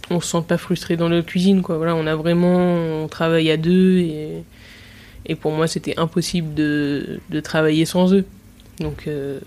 [0.09, 3.49] on se sente pas frustré dans notre cuisine quoi voilà on a vraiment on travaille
[3.49, 4.43] à deux et,
[5.25, 8.25] et pour moi c'était impossible de, de travailler sans eux
[8.79, 9.39] donc euh,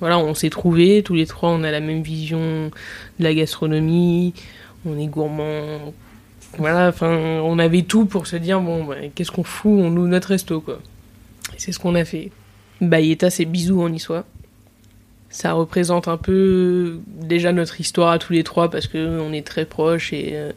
[0.00, 2.70] voilà, on s'est trouvés, tous les trois, on a la même vision
[3.18, 4.32] de la gastronomie,
[4.86, 5.92] on est gourmand.
[6.56, 10.06] Voilà, enfin, on avait tout pour se dire, bon, bah, qu'est-ce qu'on fout, on loue
[10.06, 10.80] notre resto, quoi.
[11.58, 12.32] C'est ce qu'on a fait.
[12.80, 14.24] Bayeta, c'est bisous en niçois.
[15.30, 19.64] Ça représente un peu déjà notre histoire à tous les trois parce qu'on est très
[19.64, 20.52] proches et euh,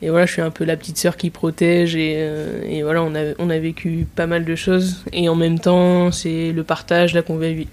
[0.00, 3.02] et voilà, je suis un peu la petite sœur qui protège et, euh, et voilà,
[3.02, 5.04] on a, on a vécu pas mal de choses.
[5.12, 7.22] Et en même temps, c'est le partage, la,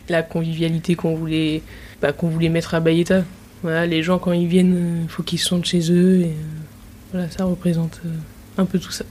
[0.10, 1.62] la convivialité qu'on voulait,
[2.02, 3.24] bah, qu'on voulait mettre à Bayeta.
[3.64, 6.22] Les gens, quand ils viennent, il faut qu'ils se sentent chez eux.
[6.22, 8.10] Et euh, voilà, ça représente euh,
[8.58, 9.06] un peu tout ça.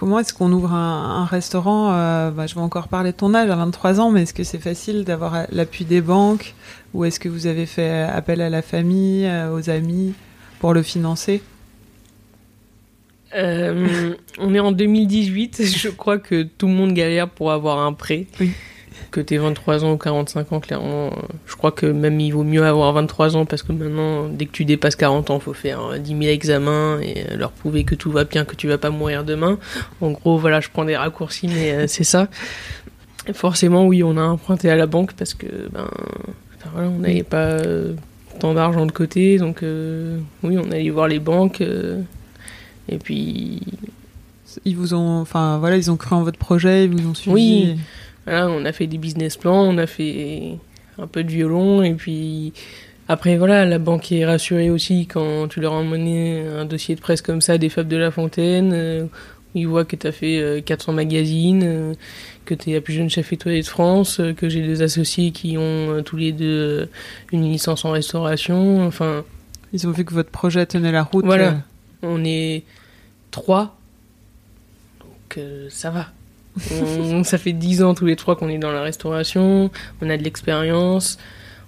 [0.00, 1.90] Comment est-ce qu'on ouvre un, un restaurant
[2.30, 4.58] bah, Je vais encore parler de ton âge, à 23 ans, mais est-ce que c'est
[4.58, 6.54] facile d'avoir l'appui des banques?
[6.94, 10.14] Ou est-ce que vous avez fait appel à la famille, aux amis
[10.58, 11.42] pour le financer?
[13.34, 17.92] Euh, on est en 2018, je crois que tout le monde galère pour avoir un
[17.92, 18.26] prêt.
[18.40, 18.52] Oui.
[19.10, 21.10] Que t'aies 23 ans ou 45 ans, clairement,
[21.46, 24.52] je crois que même il vaut mieux avoir 23 ans parce que maintenant, dès que
[24.52, 28.12] tu dépasses 40 ans, il faut faire 10 000 examens et leur prouver que tout
[28.12, 29.58] va bien, que tu vas pas mourir demain.
[30.00, 32.28] En gros, voilà, je prends des raccourcis, mais euh, c'est ça.
[33.26, 35.88] Et forcément, oui, on a emprunté à la banque parce que, ben,
[36.72, 37.94] voilà, on n'avait pas euh,
[38.38, 39.64] tant d'argent de côté, donc
[40.44, 41.62] oui, on allait voir les banques.
[42.88, 43.60] Et puis.
[44.64, 45.20] Ils vous ont.
[45.20, 47.34] Enfin, voilà, ils ont cru en votre projet, ils vous ont suivi.
[47.34, 47.78] Oui.
[48.30, 50.56] Voilà, on a fait des business plans, on a fait
[50.98, 52.52] un peu de violon, et puis.
[53.10, 57.22] Après, voilà, la banque est rassurée aussi quand tu leur emmené un dossier de presse
[57.22, 59.06] comme ça, des Fables de la Fontaine, euh,
[59.56, 61.94] ils voient que tu as fait 400 euh, magazines, euh,
[62.44, 65.58] que tu es la plus jeune chef étoilée de France, que j'ai des associés qui
[65.58, 66.88] ont tous les deux
[67.32, 68.86] une licence en restauration.
[68.86, 69.24] Enfin.
[69.72, 71.24] Ils ont vu que votre projet tenait la route.
[71.24, 71.62] Voilà.
[72.04, 72.62] On est
[73.32, 73.76] trois.
[75.00, 76.12] Donc ça va.
[76.58, 79.70] Ça fait dix ans tous les trois qu'on est dans la restauration.
[80.02, 81.18] On a de l'expérience.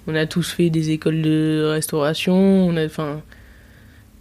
[0.07, 2.35] On a tous fait des écoles de restauration.
[2.35, 3.23] On a, enfin,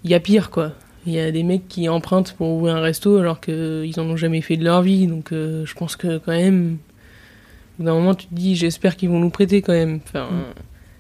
[0.03, 0.73] il y a pire quoi.
[1.07, 4.17] Il y a des mecs qui empruntent pour ouvrir un resto alors qu'ils en ont
[4.17, 5.07] jamais fait de leur vie.
[5.07, 6.77] Donc euh, je pense que quand même,
[7.79, 9.99] d'un moment tu te dis j'espère qu'ils vont nous prêter quand même.
[10.07, 10.43] Enfin, mm.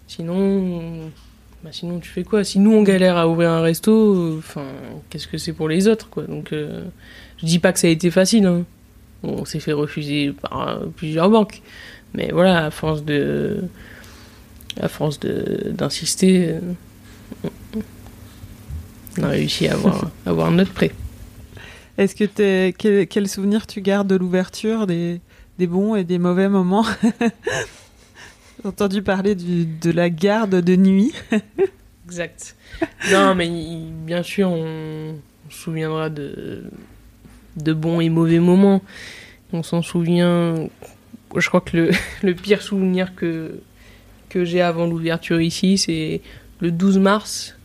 [0.07, 1.09] Sinon,
[1.63, 2.43] bah sinon tu fais quoi?
[2.43, 4.65] Si nous on galère à ouvrir un resto, enfin
[5.09, 6.23] qu'est-ce que c'est pour les autres quoi?
[6.23, 6.83] Donc euh,
[7.37, 8.45] je dis pas que ça a été facile.
[8.45, 8.65] Hein.
[9.23, 11.61] On s'est fait refuser par euh, plusieurs banques,
[12.13, 13.63] mais voilà à force de
[14.79, 16.59] à force de d'insister, euh,
[19.17, 20.91] on a réussi à avoir avoir notre prêt.
[21.97, 25.19] Est-ce que es, quel, quel souvenir tu gardes de l'ouverture des,
[25.59, 26.85] des bons et des mauvais moments
[28.61, 31.13] J'ai entendu parler du, de la garde de nuit.
[32.05, 32.55] exact.
[33.11, 33.49] Non, mais
[34.05, 35.15] bien sûr, on,
[35.49, 36.63] se souviendra de,
[37.57, 38.81] de bons et mauvais moments.
[39.53, 40.67] On s'en souvient.
[41.35, 41.91] Je crois que le,
[42.23, 43.59] le pire souvenir que,
[44.29, 46.21] que j'ai avant l'ouverture ici, c'est
[46.59, 47.55] le 12 mars.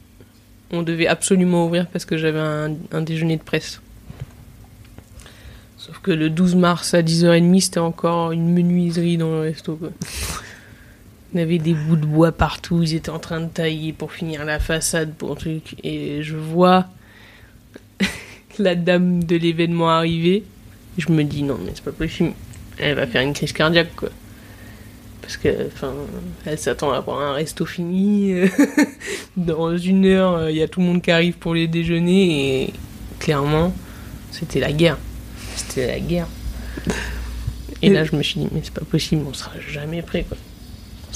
[0.72, 3.80] On devait absolument ouvrir parce que j'avais un, un, déjeuner de presse.
[5.76, 9.76] Sauf que le 12 mars à 10h30, c'était encore une menuiserie dans le resto.
[9.76, 9.90] Quoi.
[11.34, 14.44] On avait des bouts de bois partout, ils étaient en train de tailler pour finir
[14.44, 15.76] la façade pour un truc.
[15.84, 16.86] Et je vois
[18.58, 20.44] la dame de l'événement arriver.
[20.98, 22.32] Je me dis non mais c'est pas possible.
[22.78, 24.10] Elle va faire une crise cardiaque quoi.
[25.22, 25.92] Parce que, enfin,
[26.44, 28.32] elle s'attend à avoir un resto fini.
[29.36, 32.72] Dans une heure, il y a tout le monde qui arrive pour les déjeuner et
[33.18, 33.74] clairement,
[34.30, 34.98] c'était la guerre.
[35.56, 36.28] C'était la guerre.
[37.82, 40.24] Et, et là, je me suis dit, mais c'est pas possible, on sera jamais prêt
[40.28, 40.36] quoi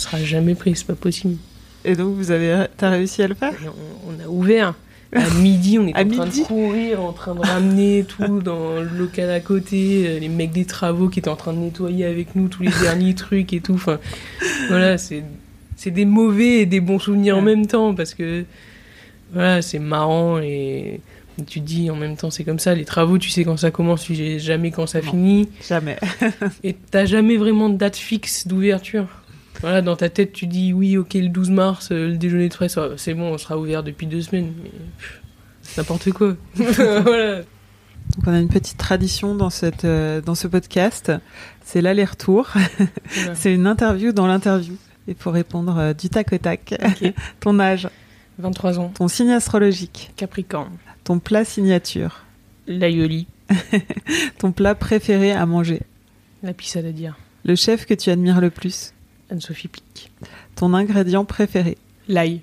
[0.01, 1.37] sera jamais pris, c'est pas possible.
[1.85, 3.53] Et donc, vous avez, t'as réussi à le faire?
[3.53, 4.75] Et on, on a ouvert.
[5.13, 8.41] À midi, on était À en train midi de courir, en train de ramener tout
[8.41, 11.59] dans le local à côté, euh, les mecs des travaux qui étaient en train de
[11.59, 13.75] nettoyer avec nous tous les derniers trucs et tout.
[13.75, 13.99] Enfin,
[14.69, 15.25] voilà, c'est
[15.77, 18.45] c'est des mauvais et des bons souvenirs en même temps parce que
[19.33, 21.01] voilà, c'est marrant et
[21.47, 22.75] tu te dis en même temps c'est comme ça.
[22.75, 25.11] Les travaux, tu sais quand ça commence, tu sais jamais quand ça Non.
[25.11, 25.49] finit.
[25.67, 25.97] Jamais.
[26.65, 29.07] Et t'as jamais vraiment de date fixe d'ouverture.
[29.61, 32.55] Voilà, dans ta tête, tu dis oui, ok, le 12 mars, euh, le déjeuner de
[32.55, 34.53] frais, ça- c'est bon, on sera ouvert depuis deux semaines.
[34.63, 34.71] Mais
[35.63, 36.35] c'est n'importe quoi.
[36.55, 37.37] voilà.
[38.17, 41.13] Donc, on a une petite tradition dans, cette, euh, dans ce podcast.
[41.65, 42.49] C'est l'aller-retour.
[43.15, 43.35] Voilà.
[43.35, 44.77] C'est une interview dans l'interview.
[45.09, 46.75] Il faut répondre euh, du tac au tac.
[47.41, 47.89] Ton âge,
[48.39, 50.73] 23 ans, ton signe astrologique, Capricorne,
[51.05, 52.25] ton plat signature,
[52.67, 53.27] l'aioli,
[54.39, 55.83] ton plat préféré à manger,
[56.43, 58.93] la pissade à dire, le chef que tu admires le plus,
[59.31, 60.11] Anne-Sophie Pic,
[60.57, 61.79] ton ingrédient préféré.
[62.09, 62.41] L'ail,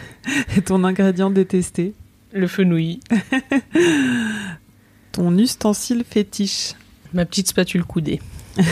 [0.56, 1.94] et ton ingrédient détesté,
[2.32, 3.00] le fenouil,
[5.12, 6.72] ton ustensile fétiche,
[7.12, 8.20] ma petite spatule coudée,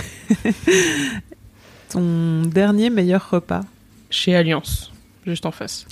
[1.91, 3.65] ton dernier meilleur repas,
[4.11, 4.93] chez Alliance,
[5.27, 5.87] juste en face.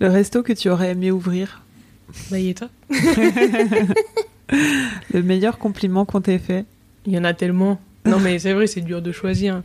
[0.00, 1.62] le resto que tu aurais aimé ouvrir,
[2.30, 2.68] Bayeta
[5.12, 6.64] le meilleur compliment qu'on t'ait fait.
[7.06, 7.80] Il y en a tellement.
[8.04, 9.62] Non, mais c'est vrai, c'est dur de choisir.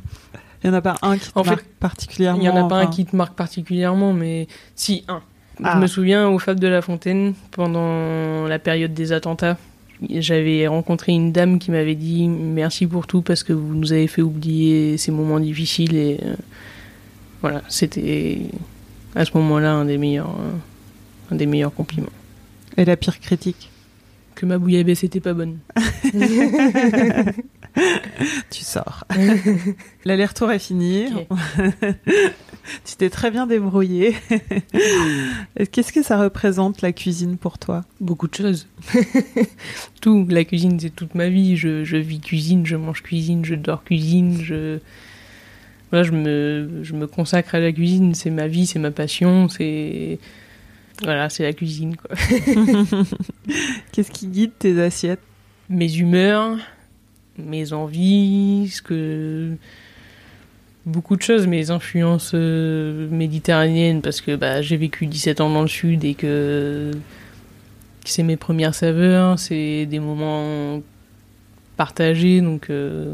[0.63, 2.39] Il n'y en a pas un qui te En fait, marque particulièrement.
[2.39, 5.21] Il n'y en a pas un qui te marque particulièrement, mais si, un.
[5.63, 5.73] Ah.
[5.75, 9.57] Je me souviens au Fab de la Fontaine, pendant la période des attentats,
[10.09, 14.07] j'avais rencontré une dame qui m'avait dit merci pour tout parce que vous nous avez
[14.07, 16.35] fait oublier ces moments difficiles et euh,
[17.41, 18.39] voilà, c'était
[19.15, 22.09] à ce moment-là un des meilleurs, euh, un des meilleurs compliments.
[22.77, 23.69] Et la pire critique?
[24.35, 25.59] Que ma bouillabaisse était pas bonne.
[28.49, 29.05] Tu sors.
[30.05, 31.05] L'aller-retour est fini.
[32.85, 34.15] Tu t'es très bien débrouillé.
[35.71, 37.83] Qu'est-ce que ça représente la cuisine pour toi?
[37.99, 38.67] Beaucoup de choses.
[40.01, 40.25] Tout.
[40.29, 41.57] La cuisine, c'est toute ma vie.
[41.57, 44.39] Je, je vis cuisine, je mange cuisine, je dors cuisine.
[44.41, 44.79] Je,
[45.91, 48.15] voilà, je, me, je me consacre à la cuisine.
[48.15, 49.49] C'est ma vie, c'est ma passion.
[49.49, 50.19] C'est.
[51.01, 52.15] Voilà, c'est la cuisine, quoi.
[53.91, 55.19] Qu'est-ce qui guide tes assiettes?
[55.69, 56.57] Mes humeurs,
[57.37, 59.55] mes envies, ce que.
[60.85, 65.61] Beaucoup de choses, mes influences euh, méditerranéennes, parce que bah, j'ai vécu 17 ans dans
[65.61, 66.91] le sud et que
[68.03, 70.81] c'est mes premières saveurs, c'est des moments
[71.77, 73.13] partagés, donc euh,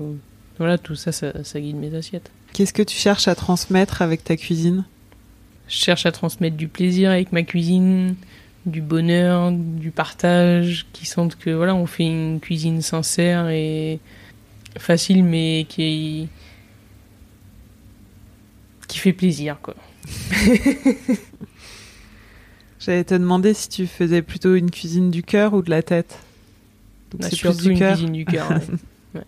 [0.58, 2.32] voilà, tout ça, ça, ça guide mes assiettes.
[2.54, 4.84] Qu'est-ce que tu cherches à transmettre avec ta cuisine?
[5.68, 8.16] Je cherche à transmettre du plaisir avec ma cuisine,
[8.66, 14.00] du bonheur, du partage, qui sentent que voilà, on fait une cuisine sincère et
[14.78, 16.28] facile, mais qui
[18.88, 19.76] qui fait plaisir, quoi.
[22.80, 26.18] J'allais te demander si tu faisais plutôt une cuisine du cœur ou de la tête.
[27.12, 27.94] Donc Bah, c'est plus du une cœur.
[27.94, 28.50] cuisine du cœur.
[29.16, 29.22] ouais.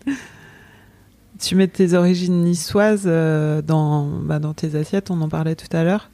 [1.39, 5.75] Tu mets tes origines niçoises euh, dans, bah, dans tes assiettes, on en parlait tout
[5.75, 6.09] à l'heure.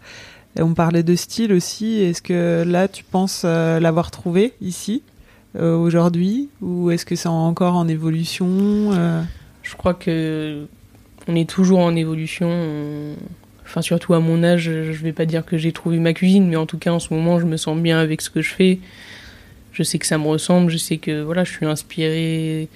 [0.60, 2.02] On parlait de style aussi.
[2.02, 5.04] Est-ce que là, tu penses euh, l'avoir trouvé ici,
[5.56, 6.50] euh, aujourd'hui?
[6.62, 8.48] Ou est-ce que c'est encore en évolution
[8.94, 9.22] euh?
[9.64, 10.66] Je crois que
[11.28, 12.50] on est toujours en évolution.
[12.50, 13.16] on-
[13.66, 16.56] Enfin, surtout à mon âge, je vais pas dire que j'ai trouvé ma cuisine, mais
[16.56, 18.80] en tout cas, en ce moment, je me sens bien avec ce que je fais.
[19.74, 22.70] Je sais que ça me ressemble, je sais que voilà, je suis inspirée.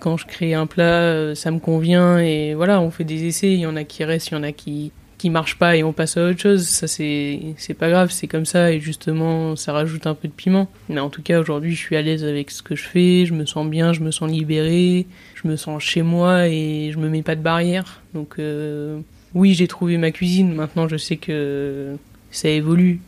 [0.00, 3.52] Quand je crée un plat, ça me convient et voilà, on fait des essais.
[3.52, 4.90] Il y en a qui restent, il y en a qui
[5.22, 6.66] qui marchent pas et on passe à autre chose.
[6.66, 10.32] Ça, c'est c'est pas grave, c'est comme ça et justement, ça rajoute un peu de
[10.32, 10.68] piment.
[10.88, 13.24] Mais en tout cas, aujourd'hui, je suis à l'aise avec ce que je fais.
[13.24, 15.06] Je me sens bien, je me sens libérée
[15.42, 18.00] je me sens chez moi et je me mets pas de barrière.
[18.14, 19.00] Donc euh,
[19.34, 20.54] oui, j'ai trouvé ma cuisine.
[20.54, 21.96] Maintenant, je sais que
[22.30, 23.00] ça évolue.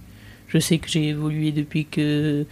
[0.48, 2.44] Je sais que j'ai évolué depuis que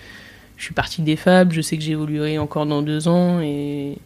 [0.57, 1.53] je suis partie des Fab.
[1.53, 3.99] Je sais que j'évoluerai encore dans deux ans et,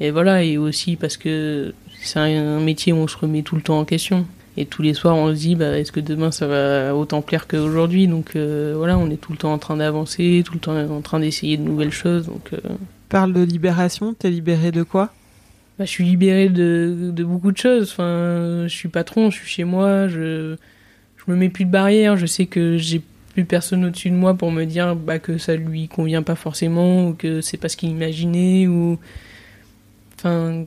[0.00, 0.42] et voilà.
[0.44, 3.84] Et aussi parce que c'est un métier où on se remet tout le temps en
[3.84, 4.26] question.
[4.56, 7.48] Et tous les soirs, on se dit, bah, est-ce que demain ça va autant plaire
[7.48, 10.76] qu'aujourd'hui Donc euh, voilà, on est tout le temps en train d'avancer, tout le temps
[10.76, 12.26] en train d'essayer de nouvelles choses.
[12.26, 12.58] Donc euh,
[13.08, 14.14] Parle de libération.
[14.14, 15.12] T'es libéré de quoi?
[15.78, 17.90] bah, je suis libéré de, de beaucoup de choses.
[17.92, 20.56] Enfin, je suis patron, je suis chez moi, je,
[21.16, 22.16] je me mets plus de barrières.
[22.16, 23.02] Je sais que j'ai
[23.32, 27.08] plus personne au-dessus de moi pour me dire bah, que ça lui convient pas forcément
[27.08, 28.98] ou que c'est pas ce qu'il imaginait ou.
[30.16, 30.64] Enfin,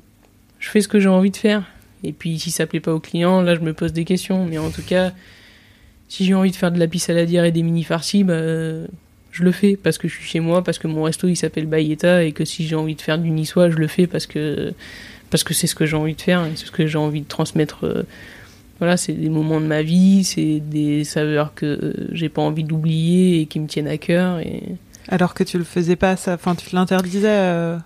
[0.59, 1.63] je fais ce que j'ai envie de faire.
[2.03, 4.45] Et puis, si ça plaît pas au client, là, je me pose des questions.
[4.45, 5.11] Mais en tout cas,
[6.07, 8.33] si j'ai envie de faire de la pisse et des mini farcis, bah,
[9.31, 11.67] je le fais parce que je suis chez moi, parce que mon resto il s'appelle
[11.67, 14.73] Bayeta et que si j'ai envie de faire du niçois, je le fais parce que
[15.29, 17.21] parce que c'est ce que j'ai envie de faire, et c'est ce que j'ai envie
[17.21, 17.83] de transmettre.
[17.83, 18.03] euh,
[18.79, 23.41] voilà, c'est des moments de ma vie, c'est des saveurs que j'ai pas envie d'oublier
[23.41, 24.39] et qui me tiennent à cœur.
[24.39, 24.63] Et
[25.09, 27.27] Alors que tu le faisais pas, ça, enfin, tu l'interdisais.
[27.27, 27.77] euh,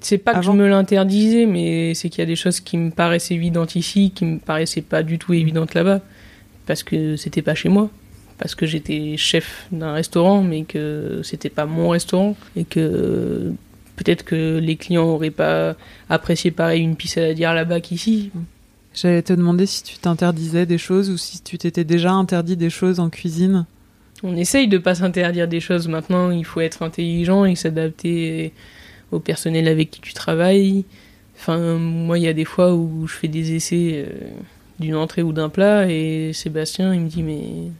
[0.00, 0.52] c'est pas que Avant.
[0.52, 4.12] je me l'interdisais, mais c'est qu'il y a des choses qui me paraissent évidentes ici,
[4.14, 6.00] qui me paraissaient pas du tout évidentes là-bas,
[6.66, 7.90] parce que c'était pas chez moi,
[8.38, 13.52] parce que j'étais chef d'un restaurant, mais que c'était pas mon restaurant, et que
[13.96, 15.74] peut-être que les clients auraient pas
[16.08, 18.30] apprécié pareil une pisse à la dire là-bas qu'ici.
[18.94, 22.70] J'allais te demander si tu t'interdisais des choses ou si tu t'étais déjà interdit des
[22.70, 23.66] choses en cuisine.
[24.22, 28.52] On essaye de pas s'interdire des choses maintenant, il faut être intelligent et s'adapter
[29.12, 30.84] au personnel avec qui tu travailles.
[31.38, 34.28] Enfin, moi, il y a des fois où je fais des essais euh,
[34.80, 37.70] d'une entrée ou d'un plat et Sébastien, il me dit Mais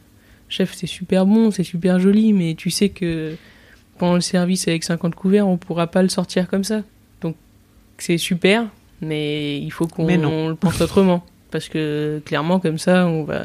[0.49, 3.35] chef, c'est super bon, c'est super joli, mais tu sais que
[3.97, 6.83] pendant le service avec 50 couverts, on pourra pas le sortir comme ça.
[7.21, 7.35] Donc,
[7.97, 8.67] c'est super,
[9.01, 11.25] mais il faut qu'on le pense autrement.
[11.49, 13.41] Parce que clairement, comme ça, on va,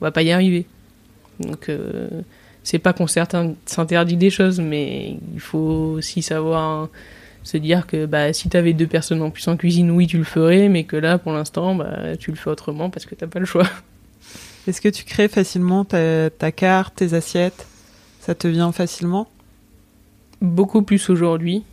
[0.00, 0.66] on va pas y arriver.
[1.40, 2.08] Donc, euh,
[2.64, 6.88] c'est pas qu'on s'interdit des choses, mais il faut aussi savoir
[7.42, 10.24] se dire que bah, si t'avais deux personnes en plus en cuisine, oui, tu le
[10.24, 13.40] ferais, mais que là, pour l'instant, bah, tu le fais autrement parce que t'as pas
[13.40, 13.66] le choix.
[14.68, 17.66] Est-ce que tu crées facilement ta, ta carte, tes assiettes?
[18.20, 19.28] Ça te vient facilement?
[20.40, 21.64] Beaucoup plus aujourd'hui,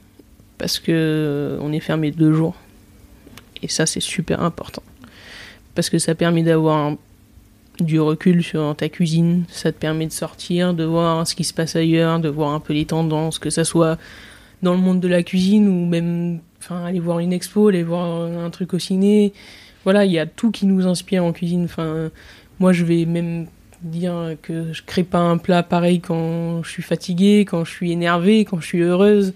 [0.57, 2.55] parce que euh, on est fermé deux jours.
[3.61, 4.83] Et ça, c'est super important.
[5.75, 6.97] Parce que ça permet d'avoir un-
[7.83, 11.53] du recul sur ta cuisine, ça te permet de sortir, de voir ce qui se
[11.53, 13.97] passe ailleurs, de voir un peu les tendances, que ça soit
[14.61, 18.05] dans le monde de la cuisine ou même enfin, aller voir une expo, aller voir
[18.05, 19.33] un truc au ciné.
[19.83, 21.65] Voilà, il y a tout qui nous inspire en cuisine.
[21.65, 22.11] Enfin,
[22.59, 23.47] moi, je vais même
[23.81, 27.91] dire que je crée pas un plat pareil quand je suis fatiguée, quand je suis
[27.91, 29.33] énervée, quand je suis heureuse.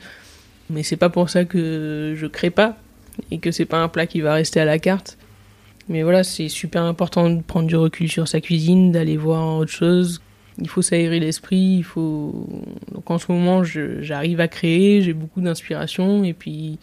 [0.70, 2.78] Mais c'est pas pour ça que je crée pas
[3.32, 5.18] et que c'est pas un plat qui va rester à la carte.
[5.90, 9.72] Mais voilà, c'est super important de prendre du recul sur sa cuisine, d'aller voir autre
[9.72, 10.22] chose.
[10.60, 12.48] Il faut s'aérer l'esprit, il faut.
[12.92, 16.80] Donc en ce moment, j'arrive à créer, j'ai beaucoup d'inspiration et puis.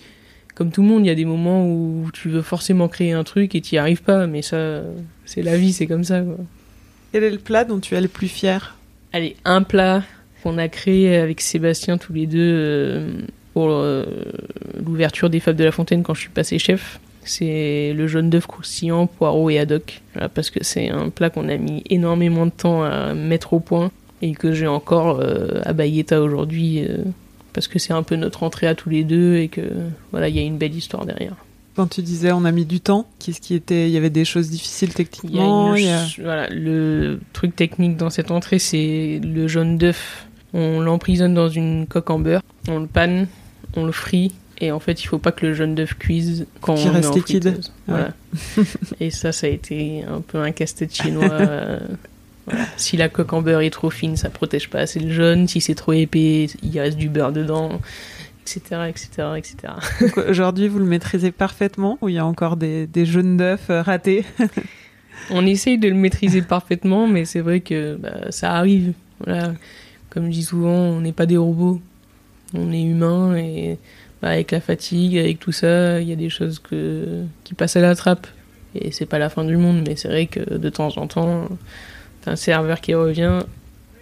[0.56, 3.24] Comme tout le monde, il y a des moments où tu veux forcément créer un
[3.24, 4.82] truc et tu n'y arrives pas, mais ça,
[5.24, 6.20] c'est la vie, c'est comme ça.
[6.20, 6.36] Quoi.
[7.12, 8.76] Quel est le plat dont tu es le plus fier?
[9.12, 10.02] Allez, un plat
[10.42, 13.12] qu'on a créé avec Sébastien tous les deux euh,
[13.52, 14.04] pour euh,
[14.84, 17.00] l'ouverture des Fables de la Fontaine quand je suis passé chef.
[17.30, 20.02] C'est le jaune d'œuf croustillant, poireau et haddock.
[20.14, 23.60] Voilà, parce que c'est un plat qu'on a mis énormément de temps à mettre au
[23.60, 23.90] point
[24.22, 26.98] et que j'ai encore euh, à Bayeta aujourd'hui euh,
[27.52, 29.60] parce que c'est un peu notre entrée à tous les deux et que
[30.10, 31.34] voilà, il y a une belle histoire derrière.
[31.76, 34.24] Quand tu disais on a mis du temps, qu'est-ce qui était Il y avait des
[34.24, 35.74] choses difficiles Il y a techniquement.
[35.76, 39.78] une il y a- ch- voilà, le truc technique dans cette entrée, c'est le jaune
[39.78, 40.26] d'œuf.
[40.52, 43.28] On l'emprisonne dans une coque en beurre, on le panne,
[43.76, 46.74] on le frit, et en fait, il faut pas que le jaune d'œuf cuise quand
[46.74, 47.42] Qu'il on reste en liquide.
[47.48, 47.72] friteuse.
[47.86, 48.12] Voilà.
[49.00, 51.30] et ça, ça a été un peu un casse-tête chinois.
[51.30, 51.78] euh,
[52.46, 52.64] voilà.
[52.76, 55.48] Si la coque en beurre est trop fine, ça protège pas assez le jaune.
[55.48, 57.80] Si c'est trop épais, il reste du beurre dedans,
[58.42, 59.56] etc., etc., etc.
[60.28, 63.82] Aujourd'hui, vous le maîtrisez parfaitement ou il y a encore des, des jaunes d'œufs euh,
[63.82, 64.24] ratés?
[65.30, 68.94] On essaye de le maîtriser parfaitement, mais c'est vrai que bah, ça arrive.
[69.24, 69.52] Voilà.
[70.08, 71.80] Comme je dis souvent, on n'est pas des robots.
[72.52, 73.78] On est humain et
[74.22, 77.80] avec la fatigue, avec tout ça, il y a des choses que, qui passent à
[77.80, 78.26] la trappe.
[78.74, 81.48] Et c'est pas la fin du monde, mais c'est vrai que de temps en temps,
[82.22, 83.40] t'as un serveur qui revient.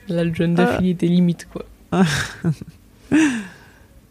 [0.09, 0.85] Là, le d'œuf, Ah.
[0.85, 1.65] était limite, quoi.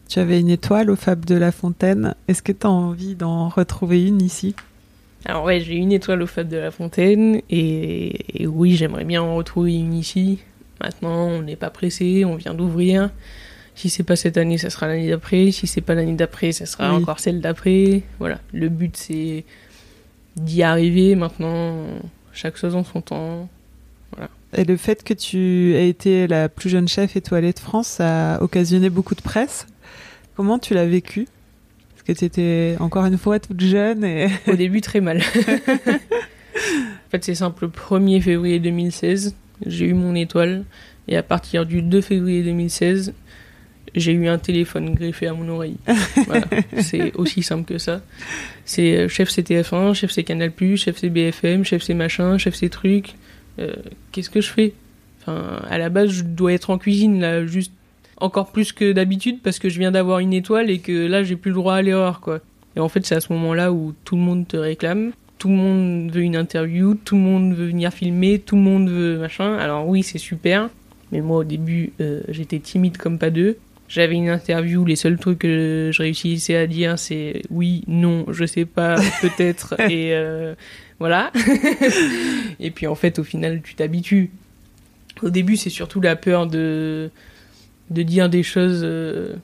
[0.10, 2.16] Tu avais une étoile au Fab de la Fontaine.
[2.28, 4.56] Est-ce que tu as envie d'en retrouver une ici?
[5.26, 9.22] Alors ouais, j'ai une étoile au Fab de la Fontaine et, et oui, j'aimerais bien
[9.22, 10.40] en retrouver une ici.
[10.82, 13.10] Maintenant, on n'est pas pressé, on vient d'ouvrir.
[13.78, 15.52] Si c'est pas cette année, ça sera l'année d'après.
[15.52, 17.02] Si c'est pas l'année d'après, ça sera Oui.
[17.02, 18.02] encore celle d'après.
[18.18, 19.46] Voilà, le but c'est
[20.36, 21.14] d'y arriver.
[21.16, 21.76] Maintenant,
[22.34, 23.48] chaque chose en son temps.
[24.56, 28.36] Et le fait que tu aies été la plus jeune chef étoilée de France, ça
[28.36, 29.68] a occasionné beaucoup de presse.
[30.36, 31.28] Comment tu l'as vécu?
[31.94, 35.18] Parce que tu étais encore une fois toute jeune et Au début, très mal.
[35.88, 37.66] en fait, c'est simple.
[37.66, 39.36] Le 1er février 2016,
[39.68, 40.64] j'ai eu mon étoile.
[41.08, 43.14] Et à partir du 2 février 2016,
[44.00, 45.78] j'ai eu un téléphone greffé à mon oreille.
[46.26, 46.46] Voilà.
[46.82, 48.02] c'est aussi simple que ça.
[48.66, 52.70] C'est euh, chef CTF1, chef c'est Canal+, chef c'est BFM, chef c'est machin, chef c'est
[52.70, 53.16] truc.
[53.60, 53.74] Euh,
[54.12, 54.74] Qu'est-ce que je fais?
[55.22, 57.72] Enfin, à la base, je dois être en cuisine, là, juste
[58.18, 61.36] encore plus que d'habitude, parce que je viens d'avoir une étoile et que là, j'ai
[61.36, 62.40] plus le droit à l'erreur, quoi.
[62.76, 65.56] Et en fait, c'est à ce moment-là où tout le monde te réclame, tout le
[65.56, 69.56] monde veut une interview, tout le monde veut venir filmer, tout le monde veut machin.
[69.58, 70.70] Alors oui, c'est super,
[71.12, 73.58] mais moi au début, euh, j'étais timide comme pas deux.
[73.88, 78.46] J'avais une interview, les seuls trucs que je réussissais à dire, c'est oui, non, je
[78.46, 80.56] sais pas, peut-être, et euh,
[81.00, 81.32] voilà.
[82.60, 84.32] et puis en fait, au final, tu t'habitues.
[85.24, 87.10] Au début, c'est surtout la peur de,
[87.90, 88.82] de dire des choses.
[88.84, 89.36] euh,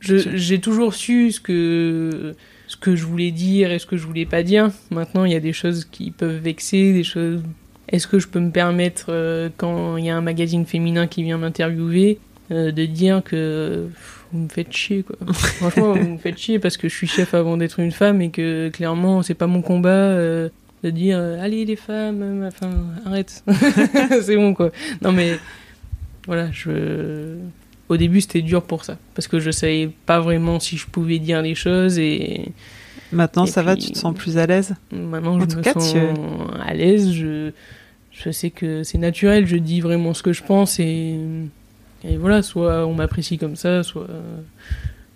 [0.00, 2.34] J'ai toujours su ce que,
[2.66, 4.70] ce que je voulais dire et ce que je voulais pas dire.
[4.90, 7.42] Maintenant, il y a des choses qui peuvent vexer, des choses.
[7.88, 11.22] Est-ce que je peux me permettre, euh, quand il y a un magazine féminin qui
[11.22, 12.18] vient m'interviewer,
[12.52, 15.16] euh, de dire que pff, vous me faites chier, quoi.
[15.32, 18.30] Franchement, vous me faites chier parce que je suis chef avant d'être une femme et
[18.30, 19.88] que clairement, c'est pas mon combat.
[19.90, 20.48] euh,
[20.84, 22.72] de dire euh, allez les femmes enfin
[23.06, 23.44] arrête
[24.22, 25.38] c'est bon quoi non mais
[26.26, 27.36] voilà je
[27.88, 31.20] au début c'était dur pour ça parce que je savais pas vraiment si je pouvais
[31.20, 32.46] dire les choses et
[33.12, 34.74] Maintenant, Et ça va, tu te sens plus à l'aise?
[34.90, 37.52] maintenant En je tout me cas, sens tu- à l'aise je
[38.10, 41.16] je sais que c'est naturel je dis vraiment ce que je pense et
[42.04, 44.06] et voilà soit on m'apprécie comme ça soit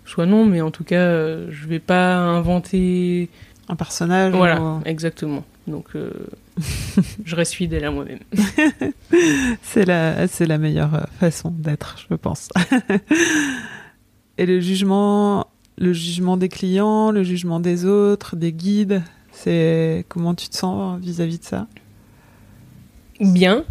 [0.05, 3.29] soit non mais en tout cas euh, je vais pas inventer
[3.69, 6.11] Un personnage voilà ou- exactement donc euh,
[7.25, 8.19] je reste fidèle à moi-même
[9.61, 12.49] C'est la, c'est la meilleure euh, façon d'être, je pense.
[14.37, 20.33] Et le jugement, le jugement des clients, le jugement des autres, des guides, c'est comment
[20.35, 21.67] tu te sens vis-à-vis de ça?
[23.19, 23.63] Bien.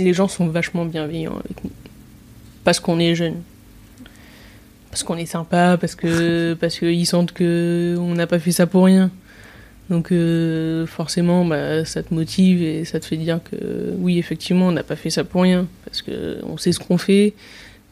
[0.00, 1.70] Les gens sont vachement bienveillants avec nous.
[2.64, 3.42] Parce qu'on est jeune.
[4.90, 8.66] Parce qu'on est sympa, parce que parce qu'ils sentent que on n'a pas fait ça
[8.66, 9.10] pour rien.
[9.88, 14.68] Donc euh, forcément, bah, ça te motive et ça te fait dire que oui, effectivement,
[14.68, 15.66] on n'a pas fait ça pour rien.
[15.84, 17.34] Parce que on sait ce qu'on fait.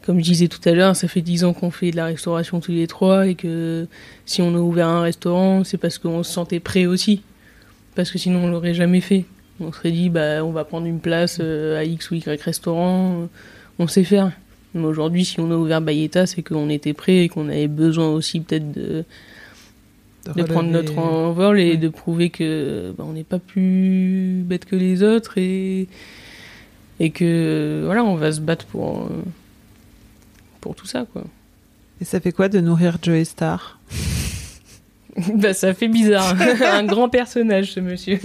[0.05, 2.61] Comme je disais tout à l'heure, ça fait dix ans qu'on fait de la restauration
[2.61, 3.85] tous les trois et que
[4.25, 7.21] si on a ouvert un restaurant, c'est parce qu'on se sentait prêt aussi.
[7.95, 9.25] Parce que sinon, on l'aurait jamais fait.
[9.59, 13.27] On serait dit, bah, on va prendre une place euh, à X ou Y restaurant,
[13.77, 14.31] on sait faire.
[14.73, 18.09] Mais aujourd'hui, si on a ouvert Bayeta, c'est qu'on était prêt et qu'on avait besoin
[18.09, 19.03] aussi peut-être de,
[20.35, 21.77] de prendre notre envol et Ouais.
[21.77, 25.87] de prouver que bah, on n'est pas plus bête que les autres et,
[26.99, 29.09] et que voilà, on va se battre pour, euh,
[30.61, 31.05] pour tout ça.
[31.11, 31.23] Quoi.
[31.99, 33.79] Et ça fait quoi de nourrir Joey Star?
[35.35, 36.35] bah, ça fait bizarre.
[36.73, 38.19] Un grand personnage, ce monsieur.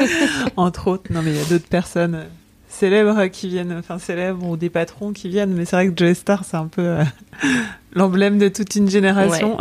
[0.56, 2.24] Entre autres, non mais il y a d'autres personnes
[2.68, 6.14] célèbres qui viennent, enfin célèbres ou des patrons qui viennent, mais c'est vrai que Joey
[6.14, 7.04] Star c'est un peu euh,
[7.94, 9.58] l'emblème de toute une génération.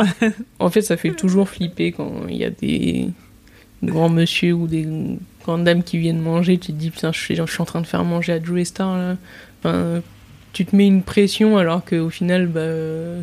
[0.60, 3.10] En fait, ça fait toujours flipper quand il y a des
[3.84, 4.88] grands monsieur ou des
[5.44, 6.58] grandes dames qui viennent manger.
[6.58, 8.66] Tu te dis, putain, je suis, je suis en train de faire manger à Joey
[8.66, 9.18] Star là.
[9.60, 10.02] Enfin,
[10.54, 12.62] tu te mets une pression alors qu'au final, bah,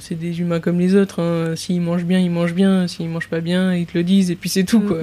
[0.01, 1.21] c'est des humains comme les autres.
[1.23, 1.55] hein.
[1.57, 2.87] S'ils mangent bien, ils mangent bien.
[2.89, 4.87] S'ils mangent pas bien, ils te le disent et puis c'est tout Mm.
[4.89, 5.03] quoi.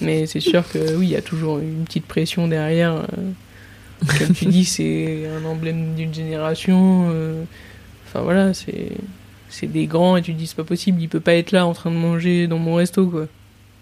[0.00, 2.94] Mais c'est sûr que oui, il y a toujours une petite pression derrière.
[2.94, 3.30] euh.
[4.18, 7.08] Comme tu dis, c'est un emblème d'une génération.
[7.10, 7.42] euh.
[8.06, 8.92] Enfin voilà, c'est
[9.48, 11.66] c'est des grands et tu te dis c'est pas possible, il peut pas être là
[11.66, 13.26] en train de manger dans mon resto quoi.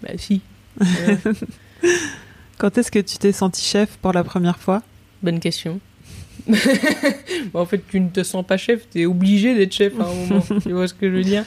[0.03, 0.41] Bah si.
[2.57, 4.81] Quand est-ce que tu t'es senti chef pour la première fois?
[5.21, 5.79] Bonne question.
[6.47, 10.13] Bah, en fait, tu ne te sens pas chef, t'es obligé d'être chef à un
[10.13, 10.45] moment.
[10.61, 11.43] tu vois ce que je veux dire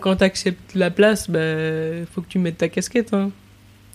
[0.00, 1.40] Quand t'acceptes la place, bah
[2.12, 3.14] faut que tu mettes ta casquette.
[3.14, 3.30] Hein.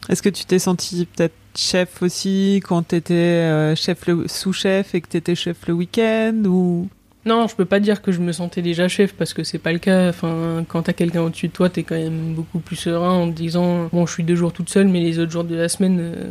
[0.10, 5.01] Est-ce que tu t'es senti peut-être chef aussi quand t'étais euh, chef le sous-chef et
[5.01, 6.88] que t'étais chef le week-end ou?
[7.26, 9.74] Non, je peux pas dire que je me sentais déjà chef parce que c'est pas
[9.74, 10.08] le cas.
[10.08, 13.36] Enfin, quand t'as quelqu'un au-dessus de toi, t'es quand même beaucoup plus serein en te
[13.36, 15.99] disant bon, je suis deux jours toute seule, mais les autres jours de la semaine,
[15.99, 16.24] euh,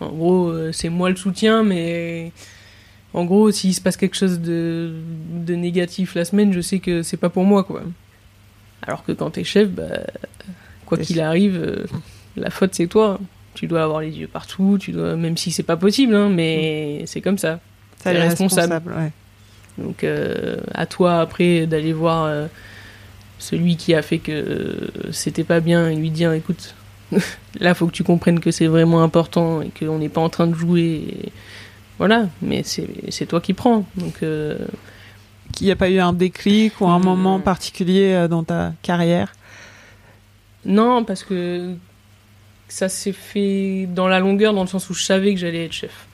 [0.00, 2.30] en gros, euh, c'est moi le soutien, mais
[3.14, 4.92] en gros, s'il se passe quelque chose de,
[5.46, 7.82] de négatif la semaine, je sais que c'est pas pour moi, quoi.
[8.82, 10.00] Alors que quand t'es chef, bah,
[10.84, 11.86] quoi qu'il arrive, euh,
[12.36, 13.20] la faute c'est toi.
[13.54, 17.04] Tu dois avoir les yeux partout, tu dois, même si c'est pas possible, hein, mais
[17.06, 17.60] c'est comme ça.
[18.02, 18.72] T'es responsable.
[18.72, 19.12] responsables, ouais.
[19.78, 22.46] Donc euh, à toi après d'aller voir euh,
[23.38, 26.74] celui qui a fait que c'était pas bien et lui dire écoute
[27.60, 30.46] là faut que tu comprennes que c'est vraiment important et qu'on n'est pas en train
[30.46, 31.32] de jouer et
[31.98, 34.58] voilà mais c'est toi qui prends donc euh,
[35.52, 37.04] Qu'il n'y a pas eu un déclic ou un Hmm.
[37.04, 39.32] moment particulier euh, dans ta carrière?
[40.64, 41.74] Non parce que
[42.68, 45.72] ça s'est fait dans la longueur dans le sens où je savais que j'allais être
[45.72, 46.06] chef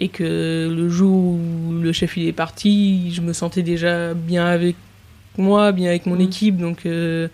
[0.00, 4.46] et que le jour où le chef il est parti je me sentais déjà bien
[4.46, 4.76] avec
[5.36, 6.20] moi bien avec mon Mm.
[6.22, 7.28] équipe donc euh,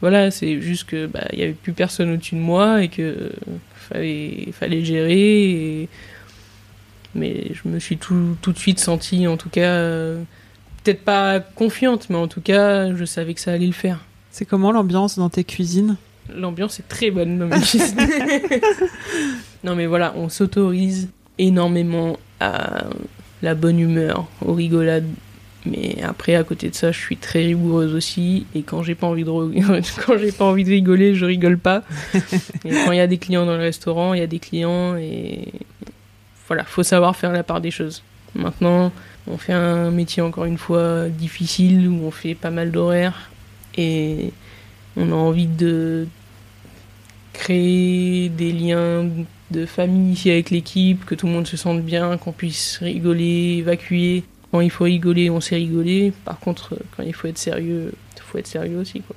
[0.00, 3.02] voilà c'est juste que bah il y avait plus personne au-dessus de moi et que
[3.02, 3.30] euh,
[3.74, 5.88] fallait fallait gérer et-
[7.14, 10.22] mais je me suis tout, tout de suite sentie en tout cas euh,
[10.82, 14.44] peut-être pas confiante mais en tout cas je savais que ça allait le faire C'est
[14.44, 15.96] comment l'ambiance dans tes cuisines?
[16.34, 17.96] L'ambiance est très bonne dans ma cuisine.
[19.64, 22.84] non mais voilà, on s'autorise énormément à
[23.42, 25.06] la bonne humeur, aux rigolades.
[25.66, 28.46] Mais après, à côté de ça, je suis très rigoureuse aussi.
[28.54, 29.30] Et quand j'ai pas envie de,
[30.06, 31.82] quand j'ai pas envie de rigoler, je rigole pas.
[32.14, 34.96] et quand il y a des clients dans le restaurant, il y a des clients
[34.96, 35.48] et
[36.48, 38.02] voilà, faut savoir faire la part des choses.
[38.34, 38.90] Maintenant,
[39.26, 43.30] on fait un métier encore une fois difficile où on fait pas mal d'horaires
[43.76, 44.32] et
[44.96, 46.06] on a envie de
[47.32, 49.08] créer des liens
[49.50, 53.56] de famille ici avec l'équipe, que tout le monde se sente bien, qu'on puisse rigoler,
[53.58, 54.24] évacuer.
[54.50, 56.12] Quand il faut rigoler, on sait rigoler.
[56.24, 59.00] Par contre, quand il faut être sérieux, il faut être sérieux aussi.
[59.02, 59.16] Quoi.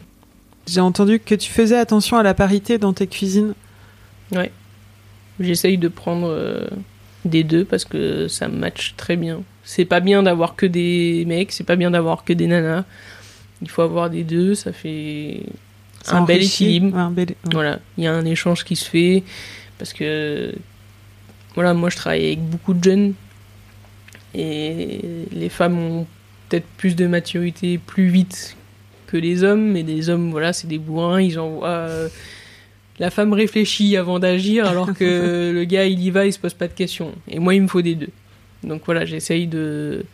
[0.68, 3.54] J'ai entendu que tu faisais attention à la parité dans tes cuisines.
[4.32, 4.52] Ouais.
[5.40, 6.68] J'essaye de prendre euh,
[7.26, 9.44] des deux parce que ça match très bien.
[9.64, 12.84] C'est pas bien d'avoir que des mecs, c'est pas bien d'avoir que des nanas.
[13.62, 15.44] Il faut avoir des deux, ça fait
[16.08, 17.14] un bel équilibre.
[17.52, 19.24] Voilà, il y a un échange qui se fait
[19.78, 20.54] parce que
[21.56, 23.14] voilà, moi je travaille avec beaucoup de jeunes
[24.34, 25.02] et
[25.32, 26.08] les femmes ont
[26.50, 28.56] peut-être plus de maturité plus vite
[29.08, 31.88] que les hommes, mais les hommes, voilà, c'est des bourrins, ils envoient.
[33.02, 36.54] La femme réfléchit avant d'agir, alors que le gars, il y va, il se pose
[36.54, 37.14] pas de questions.
[37.28, 38.12] Et moi, il me faut des deux.
[38.64, 40.06] Donc voilà, j'essaye de.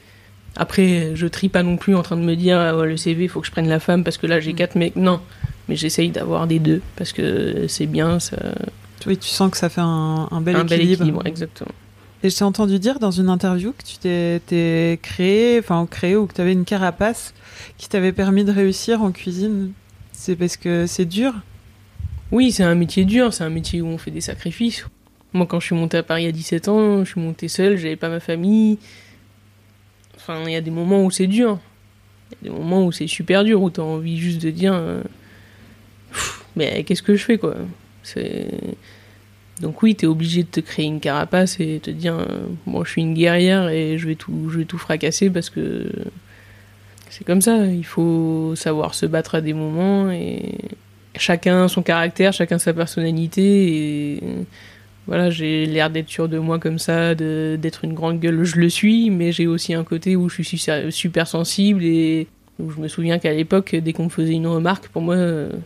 [0.55, 3.29] Après, je trie pas non plus en train de me dire ah le CV, il
[3.29, 4.55] faut que je prenne la femme parce que là j'ai mm.
[4.55, 4.95] quatre mecs.
[4.95, 5.19] Non,
[5.67, 8.21] mais j'essaye d'avoir des deux parce que c'est bien.
[8.21, 8.37] Ça...
[9.05, 10.61] Oui, tu sens que ça fait un, bel équilibre.
[10.61, 11.71] Un bel équilibre, exactement.
[12.23, 16.25] Et je t'ai entendu dire dans une interview que tu t'es créé, enfin créé ou
[16.25, 17.33] que tu avais une carapace
[17.77, 19.73] qui t'avait permis de réussir en cuisine.
[20.13, 21.33] C'est parce que c'est dur
[22.31, 24.85] Oui, c'est un métier dur, c'est un métier où on fait des sacrifices.
[25.33, 27.95] Moi, quand je suis montée à Paris à 17 ans, je suis montée seule, j'avais
[27.95, 28.79] pas ma famille.
[30.15, 31.59] Enfin, il y a des moments où c'est dur.
[32.29, 34.49] Il y a des moments où c'est super dur, où tu as envie juste de
[34.49, 35.01] dire euh,
[36.57, 37.55] Mais qu'est-ce que je fais, quoi?
[39.61, 42.25] Donc oui, tu es obligé de te créer une carapace et te dire
[42.65, 45.91] bon, je suis une guerrière et je vais tout, je vais tout fracasser parce que
[47.09, 47.65] c'est comme ça.
[47.65, 50.55] Il faut savoir se battre à des moments et
[51.19, 54.23] chacun son caractère, chacun sa personnalité et
[55.07, 58.69] voilà, j'ai l'air d'être sûr de moi comme ça, d'être une grande gueule, je le
[58.69, 62.27] suis, mais j'ai aussi un côté où je suis super sensible et
[62.59, 65.15] où je me souviens qu'à l'époque, dès qu'on me faisait une remarque, pour moi,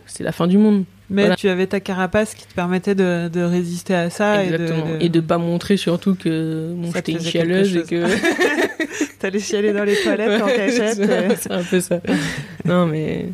[0.06, 0.84] c'était la fin du monde.
[1.12, 4.44] Mais tu avais ta carapace qui te permettait de, de résister à ça.
[4.44, 4.86] Exactement.
[5.00, 8.06] Et de, ne pas montrer surtout que j'étais une chialeuse et que.
[9.18, 11.38] T'allais chialer dans les toilettes en cachette.
[11.38, 12.00] c'est un peu ça.
[12.64, 13.28] non, mais.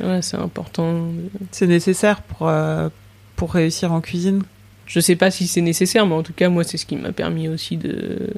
[0.00, 1.08] Ouais, c'est important.
[1.50, 2.88] C'est nécessaire pour, euh,
[3.36, 4.42] pour réussir en cuisine
[4.86, 7.12] Je sais pas si c'est nécessaire, mais en tout cas, moi, c'est ce qui m'a
[7.12, 8.30] permis aussi de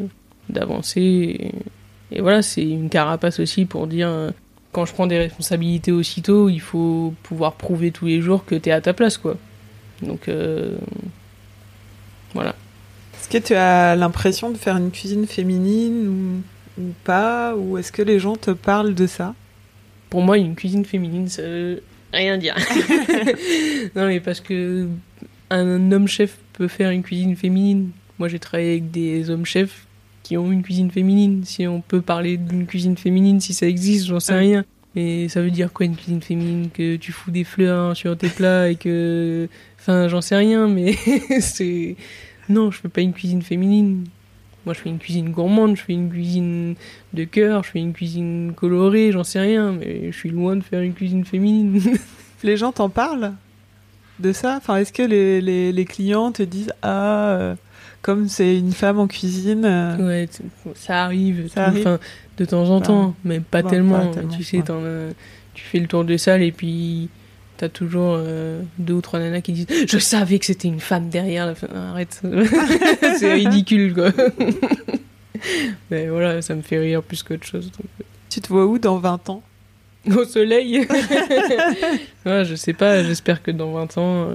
[0.48, 1.00] d'avancer.
[1.00, 4.32] Et, et voilà, c'est une carapace aussi pour dire
[4.72, 8.70] quand je prends des responsabilités aussitôt, il faut pouvoir prouver tous les jours que tu
[8.70, 9.36] es à ta place, quoi.
[10.00, 10.76] Donc, euh,
[12.34, 12.54] voilà.
[13.14, 16.42] Est-ce que tu as l'impression de faire une cuisine féminine
[16.78, 17.54] ou, pas?
[17.54, 19.34] Ou est-ce que les gens te parlent de ça?
[20.12, 21.82] Pour moi, une cuisine féminine, ça veut
[22.12, 22.54] rien dire.
[23.96, 24.86] non, mais parce que
[25.48, 27.92] un homme chef peut faire une cuisine féminine.
[28.18, 29.86] Moi, j'ai travaillé avec des hommes chefs
[30.22, 31.44] qui ont une cuisine féminine.
[31.46, 34.66] Si on peut parler d'une cuisine féminine, si ça existe, j'en sais rien.
[34.96, 36.68] Et ça veut dire quoi une cuisine féminine?
[36.68, 39.48] Que tu fous des fleurs sur tes plats et que.
[39.80, 40.92] Enfin, j'en sais rien, mais
[41.40, 41.96] c'est.
[42.50, 44.04] Non, je fais pas une cuisine féminine.
[44.64, 46.74] Moi, je fais une cuisine gourmande, je fais une cuisine
[47.14, 50.62] de cœur, je fais une cuisine colorée, j'en sais rien, mais je suis loin de
[50.62, 51.80] faire une cuisine féminine.
[52.42, 53.32] les gens t'en parlent
[54.20, 54.56] de ça?
[54.56, 57.32] Enfin, est-ce que les, les, les, clients te disent Ah.
[57.32, 57.54] Euh,
[58.02, 59.64] comme c'est une femme en cuisine.
[59.64, 60.28] Euh, ouais,
[60.74, 61.48] ça arrive.
[61.54, 61.98] Ça arrive.
[62.36, 64.10] de temps en temps, mais pas, tellement.
[64.36, 64.62] Tu sais,
[65.54, 67.08] tu fais le tour de salle et puis
[67.62, 71.10] t'as toujours euh, deux ou trois nanas qui disent Je savais que c'était une femme
[71.10, 71.54] derrière.
[71.72, 72.20] Arrête,
[73.20, 74.10] c'est ridicule quoi.
[75.90, 77.70] mais voilà, ça me fait rire plus qu'autre chose.
[77.78, 78.04] Euh.
[78.30, 79.44] Tu te vois où dans 20 ans?
[80.10, 80.80] Au soleil
[82.26, 84.28] ouais, Je sais pas, j'espère que dans 20 ans,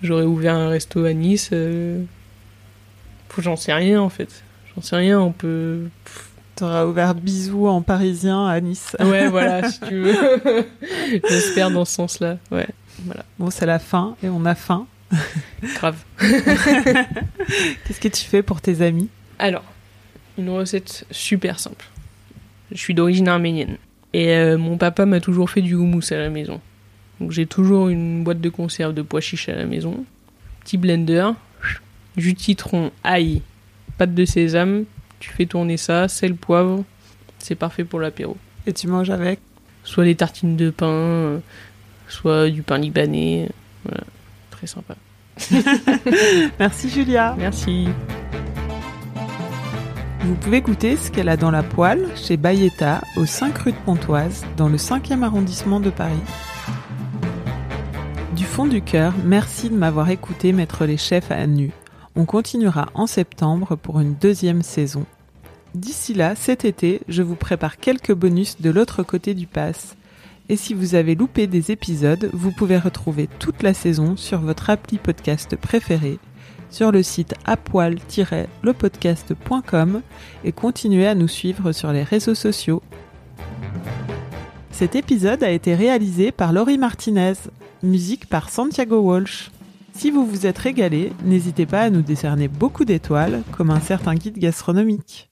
[0.00, 1.50] j'aurai ouvert un resto à Nice
[3.38, 4.44] J'en sais rien en fait.
[4.72, 5.88] J'en sais rien, on peut.
[6.58, 8.96] T'auras ouvert bisous en parisien à Nice.
[8.98, 10.42] Ouais, voilà, si tu veux.
[11.28, 12.38] J'espère dans ce sens-là.
[12.50, 12.66] Ouais,
[13.04, 13.24] voilà.
[13.38, 14.88] Bon, c'est la fin et on a faim.
[15.76, 16.02] Grave.
[16.18, 19.08] Qu'est-ce que tu fais pour tes amis?
[19.38, 19.62] Alors,
[20.36, 21.86] une recette super simple.
[22.72, 23.76] Je suis d'origine arménienne.
[24.12, 26.60] Et euh, mon papa m'a toujours fait du houmous à la maison.
[27.20, 30.04] Donc j'ai toujours une boîte de conserve de pois chiches à la maison.
[30.64, 31.30] Petit blender,
[32.16, 33.42] jus de citron, ail,
[33.96, 34.86] pâte de sésame,
[35.20, 36.84] tu fais tourner ça, sel, poivre,
[37.38, 38.36] c'est parfait pour l'apéro.
[38.66, 39.40] Et tu manges avec?
[39.84, 41.40] Soit des tartines de pain,
[42.08, 43.48] soit du pain libanais,
[43.84, 44.04] voilà,
[44.50, 44.94] très sympa.
[46.58, 47.34] Merci Julia.
[47.38, 47.88] Merci.
[50.20, 53.76] Vous pouvez goûter ce qu'elle a dans la poêle chez Bayetta, au 5 rue de
[53.78, 56.20] Pontoise, dans le 5e arrondissement de Paris.
[58.36, 61.70] Du fond du cœur, merci de m'avoir écouté mettre les chefs à nu.
[62.18, 65.06] On continuera en septembre pour une deuxième saison.
[65.76, 69.94] D'ici là, cet été, je vous prépare quelques bonus de l'autre côté du pass.
[70.48, 74.68] Et si vous avez loupé des épisodes, vous pouvez retrouver toute la saison sur votre
[74.68, 76.18] appli podcast préféré,
[76.70, 80.02] sur le site apoil-lepodcast.com
[80.42, 82.82] et continuez à nous suivre sur les réseaux sociaux.
[84.72, 87.34] Cet épisode a été réalisé par Laurie Martinez,
[87.84, 89.52] musique par Santiago Walsh.
[89.98, 94.14] Si vous vous êtes régalé, n'hésitez pas à nous décerner beaucoup d'étoiles, comme un certain
[94.14, 95.28] guide gastronomique.